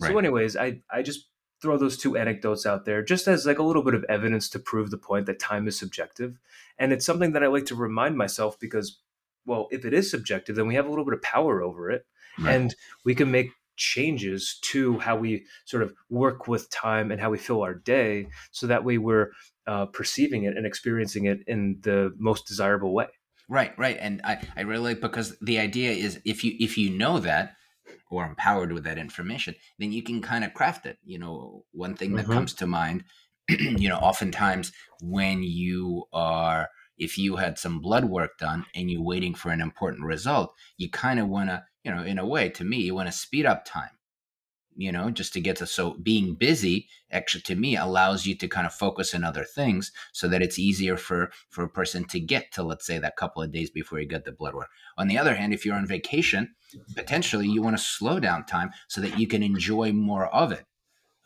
So, 0.00 0.18
anyways, 0.18 0.56
I 0.56 0.80
I 0.90 1.02
just 1.02 1.28
throw 1.60 1.76
those 1.78 1.96
two 1.96 2.16
anecdotes 2.16 2.66
out 2.66 2.84
there 2.86 3.04
just 3.04 3.28
as 3.28 3.46
like 3.46 3.58
a 3.60 3.62
little 3.62 3.84
bit 3.84 3.94
of 3.94 4.04
evidence 4.08 4.48
to 4.48 4.58
prove 4.58 4.90
the 4.90 4.98
point 4.98 5.26
that 5.26 5.38
time 5.38 5.68
is 5.68 5.78
subjective, 5.78 6.38
and 6.78 6.92
it's 6.92 7.06
something 7.06 7.32
that 7.32 7.44
I 7.44 7.46
like 7.46 7.66
to 7.66 7.76
remind 7.76 8.16
myself 8.16 8.58
because, 8.58 8.98
well, 9.46 9.68
if 9.70 9.84
it 9.84 9.92
is 9.94 10.10
subjective, 10.10 10.56
then 10.56 10.66
we 10.66 10.74
have 10.74 10.86
a 10.86 10.90
little 10.90 11.04
bit 11.04 11.14
of 11.14 11.22
power 11.22 11.62
over 11.62 11.90
it, 11.90 12.06
Right. 12.38 12.54
and 12.56 12.74
we 13.04 13.14
can 13.14 13.30
make 13.30 13.50
changes 13.82 14.58
to 14.62 14.98
how 14.98 15.16
we 15.16 15.46
sort 15.64 15.82
of 15.82 15.94
work 16.08 16.46
with 16.48 16.70
time 16.70 17.10
and 17.10 17.20
how 17.20 17.30
we 17.30 17.38
fill 17.38 17.62
our 17.62 17.74
day, 17.74 18.28
so 18.52 18.66
that 18.66 18.84
way 18.84 18.98
we're 18.98 19.32
uh, 19.66 19.86
perceiving 19.86 20.44
it 20.44 20.56
and 20.56 20.66
experiencing 20.66 21.24
it 21.26 21.40
in 21.46 21.80
the 21.82 22.14
most 22.18 22.46
desirable 22.46 22.94
way. 22.94 23.08
Right, 23.48 23.76
right, 23.78 23.96
and 24.00 24.20
I 24.24 24.46
I 24.56 24.60
really 24.62 24.94
because 24.94 25.38
the 25.40 25.58
idea 25.58 25.90
is 25.92 26.20
if 26.24 26.42
you 26.44 26.56
if 26.58 26.78
you 26.78 26.90
know 26.90 27.18
that 27.18 27.56
or 28.10 28.24
empowered 28.26 28.72
with 28.72 28.84
that 28.84 28.98
information, 28.98 29.54
then 29.78 29.92
you 29.92 30.02
can 30.02 30.22
kind 30.22 30.44
of 30.44 30.54
craft 30.54 30.86
it. 30.86 30.98
You 31.04 31.18
know, 31.18 31.66
one 31.72 31.96
thing 31.96 32.14
that 32.16 32.28
Mhm. 32.28 32.30
comes 32.30 32.54
to 32.54 32.66
mind, 32.66 33.04
you 33.48 33.88
know, 33.88 33.98
oftentimes 33.98 34.72
when 35.00 35.42
you 35.42 36.04
are 36.12 36.70
if 36.98 37.18
you 37.18 37.36
had 37.36 37.58
some 37.58 37.80
blood 37.80 38.04
work 38.06 38.38
done 38.38 38.64
and 38.74 38.90
you're 38.90 39.02
waiting 39.02 39.34
for 39.34 39.50
an 39.50 39.60
important 39.60 40.04
result, 40.06 40.54
you 40.78 40.90
kind 40.90 41.18
of 41.20 41.28
want 41.28 41.50
to, 41.50 41.64
you 41.84 41.94
know, 41.94 42.02
in 42.02 42.18
a 42.18 42.26
way, 42.26 42.48
to 42.50 42.64
me, 42.64 42.78
you 42.78 42.94
want 42.94 43.08
to 43.08 43.12
speed 43.12 43.46
up 43.46 43.64
time. 43.64 43.90
You 44.74 44.90
know, 44.90 45.10
just 45.10 45.34
to 45.34 45.40
get 45.40 45.56
to 45.56 45.66
so 45.66 45.98
being 46.02 46.34
busy 46.34 46.88
actually 47.10 47.42
to 47.42 47.54
me 47.54 47.76
allows 47.76 48.24
you 48.24 48.34
to 48.36 48.48
kind 48.48 48.66
of 48.66 48.72
focus 48.72 49.14
on 49.14 49.22
other 49.22 49.44
things 49.44 49.92
so 50.12 50.28
that 50.28 50.40
it's 50.40 50.58
easier 50.58 50.96
for 50.96 51.30
for 51.50 51.62
a 51.62 51.68
person 51.68 52.04
to 52.06 52.18
get 52.18 52.52
to 52.52 52.62
let's 52.62 52.86
say 52.86 52.98
that 52.98 53.16
couple 53.16 53.42
of 53.42 53.52
days 53.52 53.68
before 53.68 54.00
you 54.00 54.06
get 54.06 54.24
the 54.24 54.32
blood 54.32 54.54
work 54.54 54.70
on 54.96 55.08
the 55.08 55.18
other 55.18 55.34
hand 55.34 55.52
if 55.52 55.66
you're 55.66 55.74
on 55.76 55.86
vacation 55.86 56.54
potentially 56.96 57.46
you 57.46 57.60
want 57.60 57.76
to 57.76 57.82
slow 57.82 58.18
down 58.18 58.46
time 58.46 58.70
so 58.88 59.02
that 59.02 59.18
you 59.18 59.26
can 59.26 59.42
enjoy 59.42 59.92
more 59.92 60.26
of 60.28 60.52
it 60.52 60.64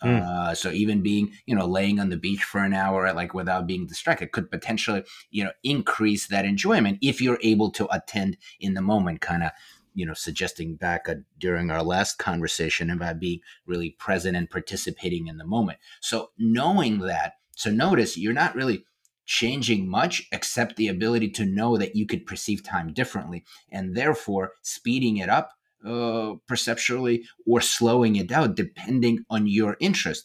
Hmm. 0.02 0.20
uh, 0.22 0.54
so 0.54 0.70
even 0.70 1.02
being 1.02 1.32
you 1.46 1.54
know 1.54 1.66
laying 1.66 1.98
on 1.98 2.10
the 2.10 2.18
beach 2.18 2.44
for 2.44 2.60
an 2.62 2.74
hour 2.74 3.10
like 3.14 3.32
without 3.32 3.66
being 3.66 3.86
distracted 3.86 4.30
could 4.30 4.50
potentially 4.50 5.02
you 5.30 5.42
know 5.42 5.52
increase 5.64 6.26
that 6.26 6.44
enjoyment 6.44 6.98
if 7.00 7.22
you're 7.22 7.38
able 7.42 7.70
to 7.70 7.88
attend 7.94 8.36
in 8.60 8.74
the 8.74 8.82
moment 8.82 9.22
kind 9.22 9.42
of 9.42 9.52
you 9.96 10.06
know 10.06 10.14
suggesting 10.14 10.76
back 10.76 11.08
uh, 11.08 11.14
during 11.38 11.70
our 11.70 11.82
last 11.82 12.18
conversation 12.18 12.90
about 12.90 13.18
being 13.18 13.40
really 13.66 13.90
present 13.90 14.36
and 14.36 14.50
participating 14.50 15.26
in 15.26 15.38
the 15.38 15.44
moment. 15.44 15.78
So 16.00 16.30
knowing 16.38 17.00
that 17.00 17.34
so 17.56 17.70
notice 17.70 18.16
you're 18.16 18.32
not 18.34 18.54
really 18.54 18.84
changing 19.24 19.88
much 19.88 20.28
except 20.30 20.76
the 20.76 20.86
ability 20.86 21.30
to 21.30 21.44
know 21.44 21.76
that 21.76 21.96
you 21.96 22.06
could 22.06 22.26
perceive 22.26 22.62
time 22.62 22.92
differently 22.92 23.44
and 23.72 23.96
therefore 23.96 24.52
speeding 24.62 25.16
it 25.16 25.28
up 25.28 25.50
uh, 25.84 26.34
perceptually 26.46 27.24
or 27.44 27.60
slowing 27.60 28.14
it 28.16 28.28
down 28.28 28.54
depending 28.54 29.24
on 29.30 29.46
your 29.48 29.76
interest. 29.80 30.24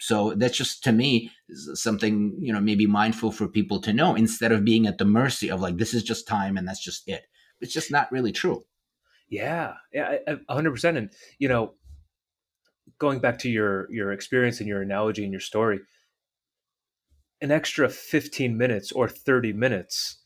So 0.00 0.32
that's 0.34 0.56
just 0.56 0.84
to 0.84 0.92
me 0.92 1.32
something 1.74 2.36
you 2.38 2.52
know 2.52 2.60
maybe 2.60 2.86
mindful 2.86 3.32
for 3.32 3.48
people 3.48 3.80
to 3.80 3.92
know 3.92 4.14
instead 4.14 4.52
of 4.52 4.64
being 4.64 4.86
at 4.86 4.98
the 4.98 5.04
mercy 5.04 5.50
of 5.50 5.60
like 5.60 5.76
this 5.76 5.92
is 5.92 6.04
just 6.04 6.28
time 6.28 6.56
and 6.56 6.68
that's 6.68 6.82
just 6.82 7.08
it. 7.08 7.26
It's 7.60 7.74
just 7.74 7.90
not 7.90 8.12
really 8.12 8.30
true 8.30 8.64
Yeah, 9.28 9.74
yeah, 9.92 10.18
I- 10.26 10.32
I- 10.32 10.38
a 10.48 10.54
hundred 10.54 10.70
percent. 10.72 10.96
And 10.96 11.12
you 11.38 11.48
know, 11.48 11.74
going 12.98 13.20
back 13.20 13.38
to 13.40 13.50
your 13.50 13.90
your 13.92 14.12
experience 14.12 14.60
and 14.60 14.68
your 14.68 14.82
analogy 14.82 15.22
and 15.24 15.32
your 15.32 15.40
story, 15.40 15.80
an 17.40 17.50
extra 17.50 17.88
fifteen 17.88 18.56
minutes 18.56 18.92
or 18.92 19.08
thirty 19.08 19.52
minutes 19.52 20.22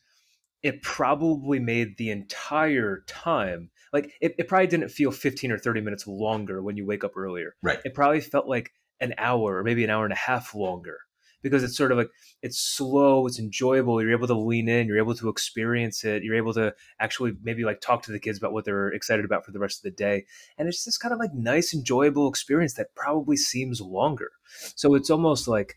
it 0.63 0.81
probably 0.81 1.59
made 1.59 1.97
the 1.97 2.09
entire 2.09 3.03
time 3.07 3.69
like 3.91 4.13
it, 4.21 4.33
it 4.39 4.47
probably 4.47 4.67
didn't 4.67 4.89
feel 4.89 5.11
15 5.11 5.51
or 5.51 5.57
30 5.57 5.81
minutes 5.81 6.07
longer 6.07 6.61
when 6.63 6.77
you 6.77 6.85
wake 6.85 7.03
up 7.03 7.17
earlier 7.17 7.55
Right. 7.61 7.79
it 7.83 7.93
probably 7.93 8.21
felt 8.21 8.47
like 8.47 8.71
an 9.01 9.13
hour 9.17 9.57
or 9.57 9.63
maybe 9.63 9.83
an 9.83 9.89
hour 9.89 10.05
and 10.05 10.13
a 10.13 10.17
half 10.17 10.55
longer 10.55 10.99
because 11.43 11.63
it's 11.63 11.77
sort 11.77 11.91
of 11.91 11.97
like 11.97 12.09
it's 12.41 12.57
slow 12.57 13.27
it's 13.27 13.37
enjoyable 13.37 14.01
you're 14.01 14.11
able 14.11 14.27
to 14.27 14.33
lean 14.33 14.67
in 14.67 14.87
you're 14.87 14.97
able 14.97 15.13
to 15.13 15.29
experience 15.29 16.03
it 16.03 16.23
you're 16.23 16.35
able 16.35 16.53
to 16.53 16.73
actually 16.99 17.33
maybe 17.43 17.63
like 17.63 17.81
talk 17.81 18.01
to 18.03 18.11
the 18.11 18.19
kids 18.19 18.37
about 18.37 18.53
what 18.53 18.65
they're 18.65 18.89
excited 18.89 19.25
about 19.25 19.45
for 19.45 19.51
the 19.51 19.59
rest 19.59 19.79
of 19.79 19.83
the 19.83 19.91
day. 19.91 20.25
And 20.57 20.67
it's 20.67 20.83
this 20.83 20.97
kind 20.97 21.13
of 21.13 21.19
like 21.19 21.33
nice 21.33 21.73
enjoyable 21.73 22.27
experience 22.27 22.73
that 22.75 22.95
probably 22.95 23.37
seems 23.37 23.81
longer. 23.81 24.31
So 24.75 24.95
it's 24.95 25.09
almost 25.09 25.47
like 25.47 25.75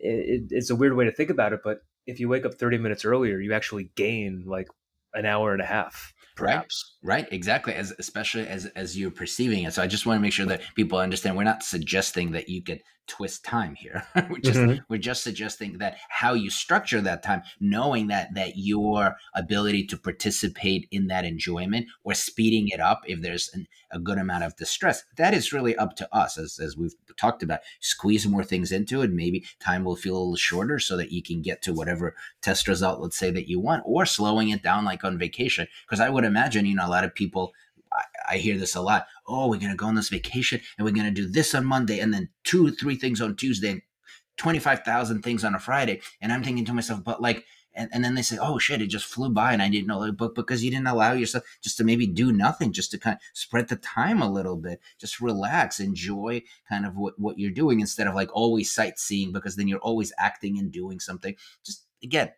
it, 0.00 0.48
it's 0.50 0.70
a 0.70 0.76
weird 0.76 0.96
way 0.96 1.04
to 1.04 1.12
think 1.12 1.30
about 1.30 1.52
it 1.52 1.60
but 1.64 1.80
if 2.06 2.20
you 2.20 2.28
wake 2.28 2.46
up 2.46 2.54
30 2.54 2.78
minutes 2.78 3.04
earlier 3.04 3.40
you 3.40 3.52
actually 3.52 3.90
gain 3.96 4.44
like 4.46 4.68
an 5.12 5.26
hour 5.26 5.52
and 5.52 5.60
a 5.60 5.66
half 5.66 6.14
perhaps 6.38 6.94
Right, 7.00 7.28
exactly. 7.30 7.74
As 7.74 7.92
especially 8.00 8.48
as 8.48 8.66
as 8.74 8.98
you're 8.98 9.12
perceiving 9.12 9.62
it. 9.64 9.72
So 9.72 9.82
I 9.82 9.86
just 9.86 10.04
want 10.04 10.18
to 10.18 10.20
make 10.22 10.32
sure 10.32 10.46
that 10.46 10.62
people 10.74 10.98
understand 10.98 11.36
we're 11.36 11.44
not 11.44 11.62
suggesting 11.62 12.32
that 12.32 12.48
you 12.48 12.60
could 12.62 12.80
twist 13.06 13.44
time 13.44 13.74
here. 13.76 14.02
we're 14.28 14.38
just 14.40 14.58
Mhm. 14.58 14.80
we're 14.88 14.98
just 14.98 15.22
suggesting 15.22 15.78
that 15.78 15.96
how 16.08 16.34
you 16.34 16.50
structure 16.50 17.00
that 17.00 17.22
time, 17.22 17.42
knowing 17.60 18.08
that 18.08 18.34
that 18.34 18.54
your 18.56 19.14
ability 19.34 19.86
to 19.86 19.96
participate 19.96 20.88
in 20.90 21.06
that 21.06 21.24
enjoyment 21.24 21.86
or 22.02 22.14
speeding 22.14 22.66
it 22.68 22.80
up 22.80 23.02
if 23.06 23.22
there's 23.22 23.48
an, 23.54 23.66
a 23.92 23.98
good 24.00 24.18
amount 24.18 24.44
of 24.44 24.56
distress, 24.56 25.04
that 25.16 25.32
is 25.32 25.52
really 25.52 25.76
up 25.76 25.94
to 25.96 26.14
us. 26.14 26.36
As 26.36 26.58
as 26.58 26.76
we've 26.76 26.94
talked 27.16 27.42
about, 27.44 27.60
squeeze 27.80 28.26
more 28.26 28.44
things 28.44 28.72
into 28.72 29.02
it. 29.02 29.10
Maybe 29.12 29.46
time 29.60 29.84
will 29.84 29.96
feel 29.96 30.16
a 30.16 30.18
little 30.18 30.36
shorter 30.36 30.78
so 30.80 30.96
that 30.96 31.12
you 31.12 31.22
can 31.22 31.42
get 31.42 31.62
to 31.62 31.72
whatever 31.72 32.14
test 32.42 32.66
result, 32.68 33.00
let's 33.00 33.16
say 33.18 33.30
that 33.30 33.48
you 33.48 33.60
want, 33.60 33.84
or 33.86 34.04
slowing 34.04 34.50
it 34.50 34.62
down 34.62 34.84
like 34.84 35.04
on 35.04 35.16
vacation. 35.18 35.66
Because 35.86 36.00
I 36.00 36.10
would 36.10 36.24
imagine, 36.28 36.66
you 36.66 36.76
know, 36.76 36.86
a 36.86 36.88
lot 36.88 37.04
of 37.04 37.14
people. 37.14 37.52
I, 37.90 38.34
I 38.34 38.36
hear 38.36 38.58
this 38.58 38.74
a 38.74 38.82
lot. 38.82 39.06
Oh, 39.26 39.48
we're 39.48 39.58
gonna 39.58 39.74
go 39.74 39.86
on 39.86 39.94
this 39.94 40.10
vacation 40.10 40.60
and 40.76 40.84
we're 40.84 40.94
gonna 40.94 41.10
do 41.10 41.28
this 41.28 41.54
on 41.54 41.64
Monday 41.64 42.00
and 42.00 42.12
then 42.12 42.28
two 42.44 42.70
three 42.70 42.96
things 42.96 43.20
on 43.20 43.34
Tuesday 43.34 43.70
and 43.70 43.82
twenty 44.36 44.58
five 44.58 44.80
thousand 44.84 45.22
things 45.22 45.42
on 45.42 45.54
a 45.54 45.58
Friday. 45.58 46.02
And 46.20 46.32
I'm 46.32 46.44
thinking 46.44 46.66
to 46.66 46.74
myself, 46.74 47.02
but 47.02 47.22
like 47.22 47.44
and, 47.78 47.88
and 47.92 48.04
then 48.04 48.14
they 48.14 48.22
say, 48.22 48.38
Oh 48.40 48.58
shit, 48.58 48.82
it 48.82 48.88
just 48.88 49.06
flew 49.06 49.30
by 49.30 49.52
and 49.52 49.62
I 49.62 49.68
didn't 49.68 49.86
know 49.86 50.10
but 50.12 50.34
because 50.34 50.64
you 50.64 50.70
didn't 50.70 50.88
allow 50.88 51.12
yourself 51.12 51.44
just 51.62 51.76
to 51.78 51.84
maybe 51.84 52.06
do 52.06 52.32
nothing, 52.32 52.72
just 52.72 52.90
to 52.90 52.98
kind 52.98 53.14
of 53.14 53.20
spread 53.34 53.68
the 53.68 53.76
time 53.76 54.20
a 54.20 54.30
little 54.30 54.56
bit, 54.56 54.80
just 54.98 55.20
relax, 55.20 55.78
enjoy 55.78 56.42
kind 56.68 56.84
of 56.84 56.96
what, 56.96 57.14
what 57.18 57.38
you're 57.38 57.52
doing 57.52 57.80
instead 57.80 58.08
of 58.08 58.14
like 58.14 58.34
always 58.34 58.70
sightseeing 58.70 59.32
because 59.32 59.54
then 59.56 59.68
you're 59.68 59.78
always 59.78 60.12
acting 60.18 60.58
and 60.58 60.72
doing 60.72 60.98
something. 60.98 61.36
Just 61.64 61.86
again, 62.02 62.32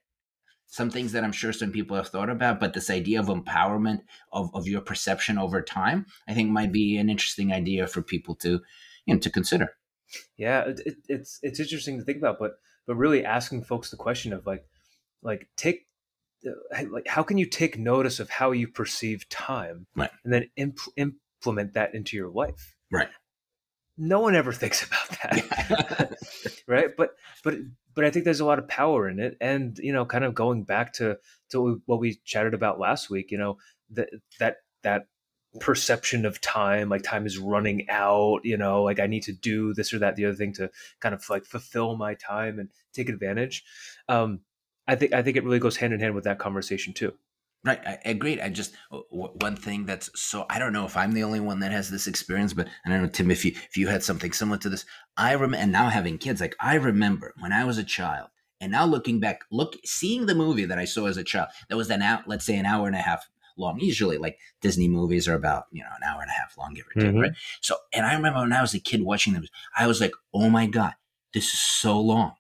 some 0.70 0.88
things 0.88 1.12
that 1.12 1.24
I'm 1.24 1.32
sure 1.32 1.52
some 1.52 1.72
people 1.72 1.96
have 1.96 2.08
thought 2.08 2.30
about, 2.30 2.60
but 2.60 2.72
this 2.74 2.90
idea 2.90 3.18
of 3.20 3.26
empowerment 3.26 4.00
of, 4.32 4.54
of 4.54 4.66
your 4.68 4.80
perception 4.80 5.36
over 5.36 5.60
time, 5.60 6.06
I 6.28 6.32
think 6.34 6.48
might 6.50 6.72
be 6.72 6.96
an 6.96 7.10
interesting 7.10 7.52
idea 7.52 7.86
for 7.88 8.02
people 8.02 8.36
to, 8.36 8.60
you 9.04 9.14
know, 9.14 9.18
to 9.20 9.30
consider. 9.30 9.74
Yeah, 10.36 10.62
it, 10.62 10.80
it, 10.86 10.94
it's 11.08 11.38
it's 11.42 11.60
interesting 11.60 11.98
to 11.98 12.04
think 12.04 12.18
about, 12.18 12.38
but 12.38 12.52
but 12.86 12.96
really 12.96 13.24
asking 13.24 13.64
folks 13.64 13.90
the 13.90 13.96
question 13.96 14.32
of 14.32 14.46
like 14.46 14.64
like 15.22 15.48
take 15.56 15.86
uh, 16.46 16.84
like 16.90 17.06
how 17.08 17.22
can 17.22 17.36
you 17.36 17.46
take 17.46 17.76
notice 17.78 18.18
of 18.20 18.30
how 18.30 18.52
you 18.52 18.66
perceive 18.68 19.28
time, 19.28 19.86
Right. 19.96 20.10
and 20.24 20.32
then 20.32 20.50
imp- 20.56 20.78
implement 20.96 21.74
that 21.74 21.94
into 21.94 22.16
your 22.16 22.28
life. 22.30 22.76
Right. 22.92 23.08
No 23.98 24.20
one 24.20 24.34
ever 24.34 24.52
thinks 24.60 24.84
about 24.84 25.08
that, 25.22 26.16
right? 26.66 26.88
But 26.96 27.10
but 27.44 27.54
but 27.94 28.04
I 28.04 28.11
think 28.11 28.25
there's 28.25 28.40
a 28.40 28.44
lot 28.44 28.59
of 28.59 28.68
power 28.68 29.09
in 29.09 29.18
it, 29.18 29.37
and 29.40 29.78
you 29.78 29.92
know, 29.92 30.04
kind 30.04 30.25
of 30.25 30.35
going 30.35 30.64
back 30.64 30.92
to 30.94 31.18
to 31.50 31.82
what 31.87 32.00
we 32.00 32.20
chatted 32.25 32.54
about 32.54 32.78
last 32.80 33.11
week, 33.11 33.30
you 33.30 33.38
know, 33.38 33.59
that 33.90 34.11
that 34.38 34.56
that 34.82 35.06
perception 35.59 36.25
of 36.25 36.40
time 36.40 36.88
like 36.88 37.02
time 37.02 37.26
is 37.26 37.37
running 37.37 37.85
out 37.88 38.38
you 38.44 38.56
know 38.56 38.85
like 38.85 39.00
i 39.00 39.06
need 39.09 39.25
to 39.25 39.32
do 39.32 39.75
this 39.75 39.92
or 39.92 39.99
that 39.99 40.14
the 40.14 40.25
other 40.25 40.35
thing 40.35 40.52
to 40.52 40.70
kind 41.00 41.12
of 41.12 41.28
like 41.28 41.44
fulfill 41.44 41.97
my 41.97 42.14
time 42.14 42.61
and 42.61 42.68
take 42.92 43.09
advantage 43.09 43.64
um 44.09 44.38
i 44.87 44.94
think 44.94 45.12
i 45.12 45.20
think 45.20 45.37
it 45.37 45.42
really 45.42 45.59
goes 45.59 45.76
hand 45.76 45.92
in 45.92 45.99
hand 45.99 46.14
with 46.14 46.23
that 46.23 46.38
conversation 46.38 46.92
too 46.92 47.12
Right, 47.62 47.80
I 47.86 47.98
agreed. 48.06 48.40
I 48.40 48.48
just 48.48 48.72
w- 48.90 49.04
one 49.12 49.54
thing 49.54 49.84
that's 49.84 50.08
so 50.18 50.46
I 50.48 50.58
don't 50.58 50.72
know 50.72 50.86
if 50.86 50.96
I'm 50.96 51.12
the 51.12 51.24
only 51.24 51.40
one 51.40 51.60
that 51.60 51.72
has 51.72 51.90
this 51.90 52.06
experience, 52.06 52.54
but 52.54 52.68
I 52.86 52.88
don't 52.88 53.02
know, 53.02 53.08
Tim, 53.08 53.30
if 53.30 53.44
you 53.44 53.52
if 53.68 53.76
you 53.76 53.86
had 53.88 54.02
something 54.02 54.32
similar 54.32 54.56
to 54.58 54.70
this. 54.70 54.86
I 55.18 55.32
remember, 55.32 55.58
and 55.58 55.70
now 55.72 55.90
having 55.90 56.16
kids, 56.16 56.40
like 56.40 56.56
I 56.58 56.76
remember 56.76 57.34
when 57.38 57.52
I 57.52 57.64
was 57.64 57.76
a 57.76 57.84
child, 57.84 58.28
and 58.62 58.72
now 58.72 58.86
looking 58.86 59.20
back, 59.20 59.40
look 59.50 59.76
seeing 59.84 60.24
the 60.24 60.34
movie 60.34 60.64
that 60.64 60.78
I 60.78 60.86
saw 60.86 61.04
as 61.04 61.18
a 61.18 61.24
child, 61.24 61.48
that 61.68 61.76
was 61.76 61.90
an 61.90 62.00
out, 62.00 62.26
let's 62.26 62.46
say 62.46 62.56
an 62.56 62.64
hour 62.64 62.86
and 62.86 62.96
a 62.96 63.00
half 63.00 63.28
long. 63.58 63.78
Usually, 63.78 64.16
like 64.16 64.38
Disney 64.62 64.88
movies 64.88 65.28
are 65.28 65.34
about 65.34 65.64
you 65.70 65.82
know 65.82 65.90
an 65.90 66.08
hour 66.08 66.22
and 66.22 66.30
a 66.30 66.40
half 66.40 66.56
long, 66.56 66.72
give 66.72 66.86
or 66.86 66.98
take, 66.98 67.12
Mhm. 67.14 67.20
right? 67.20 67.32
So, 67.60 67.76
and 67.92 68.06
I 68.06 68.14
remember 68.14 68.40
when 68.40 68.54
I 68.54 68.62
was 68.62 68.72
a 68.72 68.80
kid 68.80 69.02
watching 69.02 69.34
them, 69.34 69.44
I 69.78 69.86
was 69.86 70.00
like, 70.00 70.12
oh 70.32 70.48
my 70.48 70.64
god, 70.64 70.94
this 71.34 71.52
is 71.52 71.60
so 71.60 72.00
long. 72.00 72.36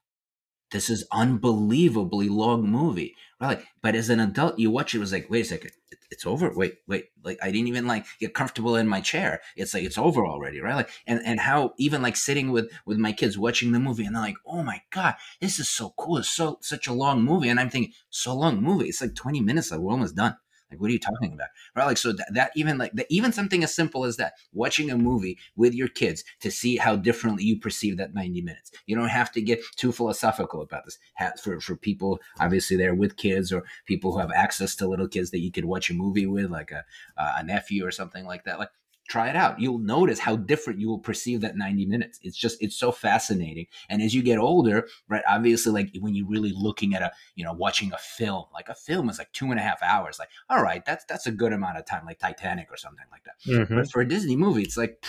This 0.70 0.88
is 0.88 1.06
unbelievably 1.12 2.28
long 2.28 2.68
movie. 2.68 3.16
Right? 3.40 3.58
Like, 3.58 3.66
but 3.82 3.94
as 3.94 4.10
an 4.10 4.20
adult, 4.20 4.58
you 4.58 4.70
watch 4.70 4.94
it, 4.94 4.98
it 4.98 5.00
was 5.00 5.12
like, 5.12 5.30
wait 5.30 5.40
a 5.40 5.44
second, 5.44 5.72
it, 5.90 5.98
it's 6.10 6.26
over. 6.26 6.52
Wait, 6.54 6.74
wait, 6.86 7.06
like 7.24 7.38
I 7.42 7.50
didn't 7.50 7.68
even 7.68 7.86
like 7.86 8.04
get 8.18 8.34
comfortable 8.34 8.76
in 8.76 8.86
my 8.86 9.00
chair. 9.00 9.40
It's 9.56 9.72
like 9.72 9.84
it's 9.84 9.98
over 9.98 10.26
already, 10.26 10.60
right? 10.60 10.76
Like, 10.76 10.90
and 11.06 11.20
and 11.24 11.40
how 11.40 11.72
even 11.78 12.02
like 12.02 12.16
sitting 12.16 12.50
with 12.50 12.70
with 12.84 12.98
my 12.98 13.12
kids 13.12 13.38
watching 13.38 13.72
the 13.72 13.80
movie, 13.80 14.04
and 14.04 14.14
they're 14.14 14.22
like, 14.22 14.36
oh 14.46 14.62
my 14.62 14.82
god, 14.90 15.14
this 15.40 15.58
is 15.58 15.70
so 15.70 15.94
cool. 15.96 16.18
It's 16.18 16.30
so 16.30 16.58
such 16.60 16.86
a 16.86 16.92
long 16.92 17.22
movie, 17.22 17.48
and 17.48 17.58
I'm 17.58 17.70
thinking, 17.70 17.92
so 18.10 18.34
long 18.34 18.62
movie. 18.62 18.86
It's 18.86 19.00
like 19.00 19.14
20 19.14 19.40
minutes. 19.40 19.70
Like 19.70 19.80
we're 19.80 19.92
almost 19.92 20.16
done. 20.16 20.36
Like, 20.70 20.80
what 20.80 20.88
are 20.90 20.92
you 20.92 20.98
talking 20.98 21.32
about? 21.32 21.48
Right? 21.74 21.86
Like, 21.86 21.98
so 21.98 22.12
that, 22.12 22.28
that 22.34 22.50
even 22.54 22.78
like 22.78 22.92
that, 22.92 23.06
even 23.10 23.32
something 23.32 23.64
as 23.64 23.74
simple 23.74 24.04
as 24.04 24.16
that, 24.16 24.34
watching 24.52 24.90
a 24.90 24.96
movie 24.96 25.38
with 25.56 25.74
your 25.74 25.88
kids 25.88 26.24
to 26.40 26.50
see 26.50 26.76
how 26.76 26.96
differently 26.96 27.44
you 27.44 27.58
perceive 27.58 27.96
that 27.96 28.14
90 28.14 28.42
minutes. 28.42 28.70
You 28.86 28.96
don't 28.96 29.08
have 29.08 29.32
to 29.32 29.42
get 29.42 29.60
too 29.76 29.92
philosophical 29.92 30.62
about 30.62 30.84
this. 30.84 30.98
For, 31.42 31.60
for 31.60 31.76
people, 31.76 32.20
obviously, 32.38 32.76
they're 32.76 32.94
with 32.94 33.16
kids 33.16 33.52
or 33.52 33.64
people 33.86 34.12
who 34.12 34.18
have 34.18 34.32
access 34.32 34.74
to 34.76 34.88
little 34.88 35.08
kids 35.08 35.30
that 35.30 35.40
you 35.40 35.50
could 35.52 35.64
watch 35.64 35.90
a 35.90 35.94
movie 35.94 36.26
with, 36.26 36.50
like 36.50 36.70
a, 36.70 36.84
uh, 37.16 37.34
a 37.38 37.44
nephew 37.44 37.84
or 37.84 37.90
something 37.90 38.24
like 38.24 38.44
that. 38.44 38.58
Like, 38.58 38.70
try 39.10 39.28
it 39.28 39.34
out. 39.36 39.60
You'll 39.60 39.78
notice 39.78 40.20
how 40.20 40.36
different 40.36 40.78
you 40.78 40.88
will 40.88 41.00
perceive 41.00 41.40
that 41.40 41.56
90 41.56 41.84
minutes. 41.86 42.20
It's 42.22 42.36
just, 42.36 42.62
it's 42.62 42.76
so 42.76 42.92
fascinating. 42.92 43.66
And 43.88 44.00
as 44.00 44.14
you 44.14 44.22
get 44.22 44.38
older, 44.38 44.86
right, 45.08 45.22
obviously, 45.28 45.72
like 45.72 45.90
when 45.98 46.14
you're 46.14 46.28
really 46.28 46.52
looking 46.56 46.94
at 46.94 47.02
a, 47.02 47.10
you 47.34 47.44
know, 47.44 47.52
watching 47.52 47.92
a 47.92 47.98
film, 47.98 48.44
like 48.54 48.68
a 48.68 48.74
film 48.74 49.10
is 49.10 49.18
like 49.18 49.32
two 49.32 49.50
and 49.50 49.58
a 49.58 49.62
half 49.62 49.82
hours. 49.82 50.18
Like, 50.20 50.28
all 50.48 50.62
right, 50.62 50.84
that's, 50.86 51.04
that's 51.06 51.26
a 51.26 51.32
good 51.32 51.52
amount 51.52 51.76
of 51.76 51.84
time, 51.86 52.06
like 52.06 52.20
Titanic 52.20 52.68
or 52.70 52.76
something 52.76 53.04
like 53.10 53.24
that. 53.24 53.34
Mm-hmm. 53.50 53.74
But 53.74 53.90
for 53.90 54.00
a 54.00 54.08
Disney 54.08 54.36
movie, 54.36 54.62
it's 54.62 54.76
like, 54.76 55.04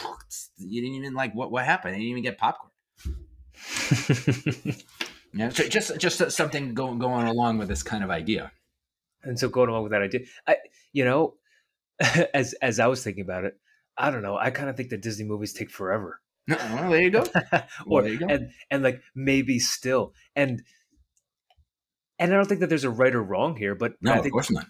you 0.58 0.82
didn't 0.82 0.96
even 0.96 1.14
like, 1.14 1.36
what, 1.36 1.52
what 1.52 1.64
happened? 1.64 1.96
You 1.96 2.02
didn't 2.02 2.12
even 2.12 2.24
get 2.24 2.38
popcorn. 2.40 2.72
Yeah. 5.34 5.48
So 5.48 5.66
just, 5.70 5.98
just 5.98 6.32
something 6.32 6.74
going, 6.74 7.00
going 7.00 7.26
along 7.26 7.58
with 7.58 7.70
this 7.70 7.84
kind 7.84 8.04
of 8.04 8.10
idea. 8.10 8.52
and 9.24 9.40
so 9.40 9.50
going 9.50 9.70
along 9.70 9.84
with 9.84 9.92
that 9.92 10.02
idea 10.02 10.22
i 10.48 10.58
you 10.94 11.06
know 11.06 11.36
as 12.34 12.54
as 12.56 12.80
i 12.80 12.88
was 12.88 13.04
thinking 13.04 13.24
about 13.24 13.46
it 13.46 13.58
i 13.98 14.10
don't 14.12 14.22
know 14.24 14.38
i 14.38 14.50
kind 14.52 14.70
of 14.70 14.76
think 14.78 14.90
that 14.90 15.02
disney 15.02 15.26
movies 15.26 15.54
take 15.54 15.70
forever 15.72 16.22
Well, 16.48 16.90
there 16.92 17.02
you 17.02 17.12
go. 17.12 17.26
or 17.88 18.02
there 18.04 18.12
you 18.12 18.20
go. 18.20 18.28
and 18.28 18.50
and 18.70 18.84
like 18.84 19.02
maybe 19.16 19.60
still 19.60 20.14
and 20.36 20.62
and 22.20 22.32
i 22.34 22.36
don't 22.36 22.48
think 22.48 22.60
that 22.62 22.68
there's 22.68 22.84
a 22.84 22.90
right 22.90 23.16
or 23.16 23.24
wrong 23.24 23.56
here 23.56 23.76
but 23.76 23.94
No, 24.02 24.14
i 24.14 24.18
of 24.20 24.32
course 24.32 24.52
not. 24.52 24.66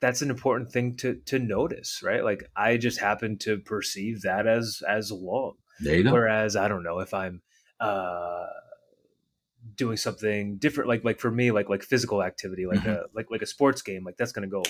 that's 0.00 0.22
an 0.22 0.30
important 0.30 0.70
thing 0.72 0.96
to 0.96 1.14
to 1.26 1.38
notice 1.38 2.00
right 2.02 2.24
like 2.24 2.44
i 2.56 2.76
just 2.76 3.00
happen 3.00 3.38
to 3.38 3.58
perceive 3.58 4.22
that 4.22 4.46
as 4.46 4.82
as 4.88 5.10
long 5.12 5.54
There 5.80 5.96
you 5.96 6.04
go. 6.04 6.12
whereas 6.12 6.56
i 6.56 6.68
don't 6.68 6.82
know 6.82 6.98
if 7.00 7.14
i'm 7.14 7.42
uh 7.80 8.46
doing 9.76 9.96
something 9.96 10.56
different 10.58 10.88
like 10.88 11.04
like 11.04 11.20
for 11.20 11.30
me 11.30 11.50
like 11.52 11.68
like 11.68 11.82
physical 11.82 12.22
activity 12.22 12.66
like 12.66 12.80
Mhm. 12.80 12.88
a 12.96 13.04
like 13.14 13.30
like 13.30 13.42
a 13.42 13.46
sports 13.46 13.80
game 13.80 14.02
like 14.04 14.16
that's 14.16 14.32
going 14.32 14.48
to 14.48 14.50
go 14.50 14.62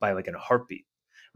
by 0.00 0.12
like 0.12 0.26
in 0.26 0.34
a 0.34 0.38
heartbeat 0.38 0.86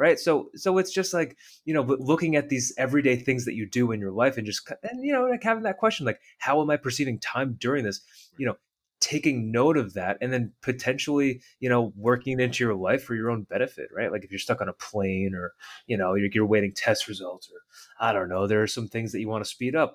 right? 0.03 0.19
So 0.19 0.51
so 0.57 0.79
it's 0.79 0.93
just 0.93 1.15
like 1.15 1.37
you 1.65 1.73
know 1.73 1.83
looking 1.83 2.35
at 2.35 2.49
these 2.49 2.75
everyday 2.77 3.15
things 3.15 3.45
that 3.45 3.55
you 3.55 3.67
do 3.67 3.93
in 3.93 4.01
your 4.01 4.11
life 4.11 4.37
and 4.37 4.45
just 4.45 4.69
and 4.83 5.05
you 5.05 5.13
know 5.13 5.27
like 5.27 5.45
having 5.45 5.63
that 5.63 5.79
question 5.79 6.05
like 6.05 6.21
how 6.39 6.61
am 6.61 6.71
i 6.71 6.77
perceiving 6.77 7.21
time 7.21 7.57
during 7.61 7.85
this? 7.85 8.01
You 8.37 8.47
know 8.47 8.57
taking 8.99 9.51
note 9.51 9.77
of 9.77 9.95
that 9.95 10.17
and 10.21 10.33
then 10.33 10.53
potentially 10.61 11.41
you 11.61 11.69
know 11.69 11.93
working 11.97 12.39
it 12.39 12.43
into 12.43 12.65
your 12.65 12.75
life 12.75 13.05
for 13.05 13.15
your 13.15 13.31
own 13.31 13.43
benefit 13.45 13.91
right? 13.97 14.11
Like 14.11 14.25
if 14.25 14.33
you're 14.33 14.41
stuck 14.41 14.61
on 14.61 14.69
a 14.69 14.73
plane 14.73 15.35
or 15.37 15.53
you 15.87 15.97
know 15.97 16.15
you're, 16.15 16.31
you're 16.33 16.47
waiting 16.47 16.73
test 16.75 17.07
results 17.07 17.49
or 17.49 17.61
i 18.01 18.13
don't 18.13 18.29
know 18.29 18.47
there 18.47 18.63
are 18.63 18.67
some 18.67 18.89
things 18.89 19.13
that 19.13 19.21
you 19.21 19.29
want 19.29 19.45
to 19.45 19.51
speed 19.51 19.77
up. 19.77 19.95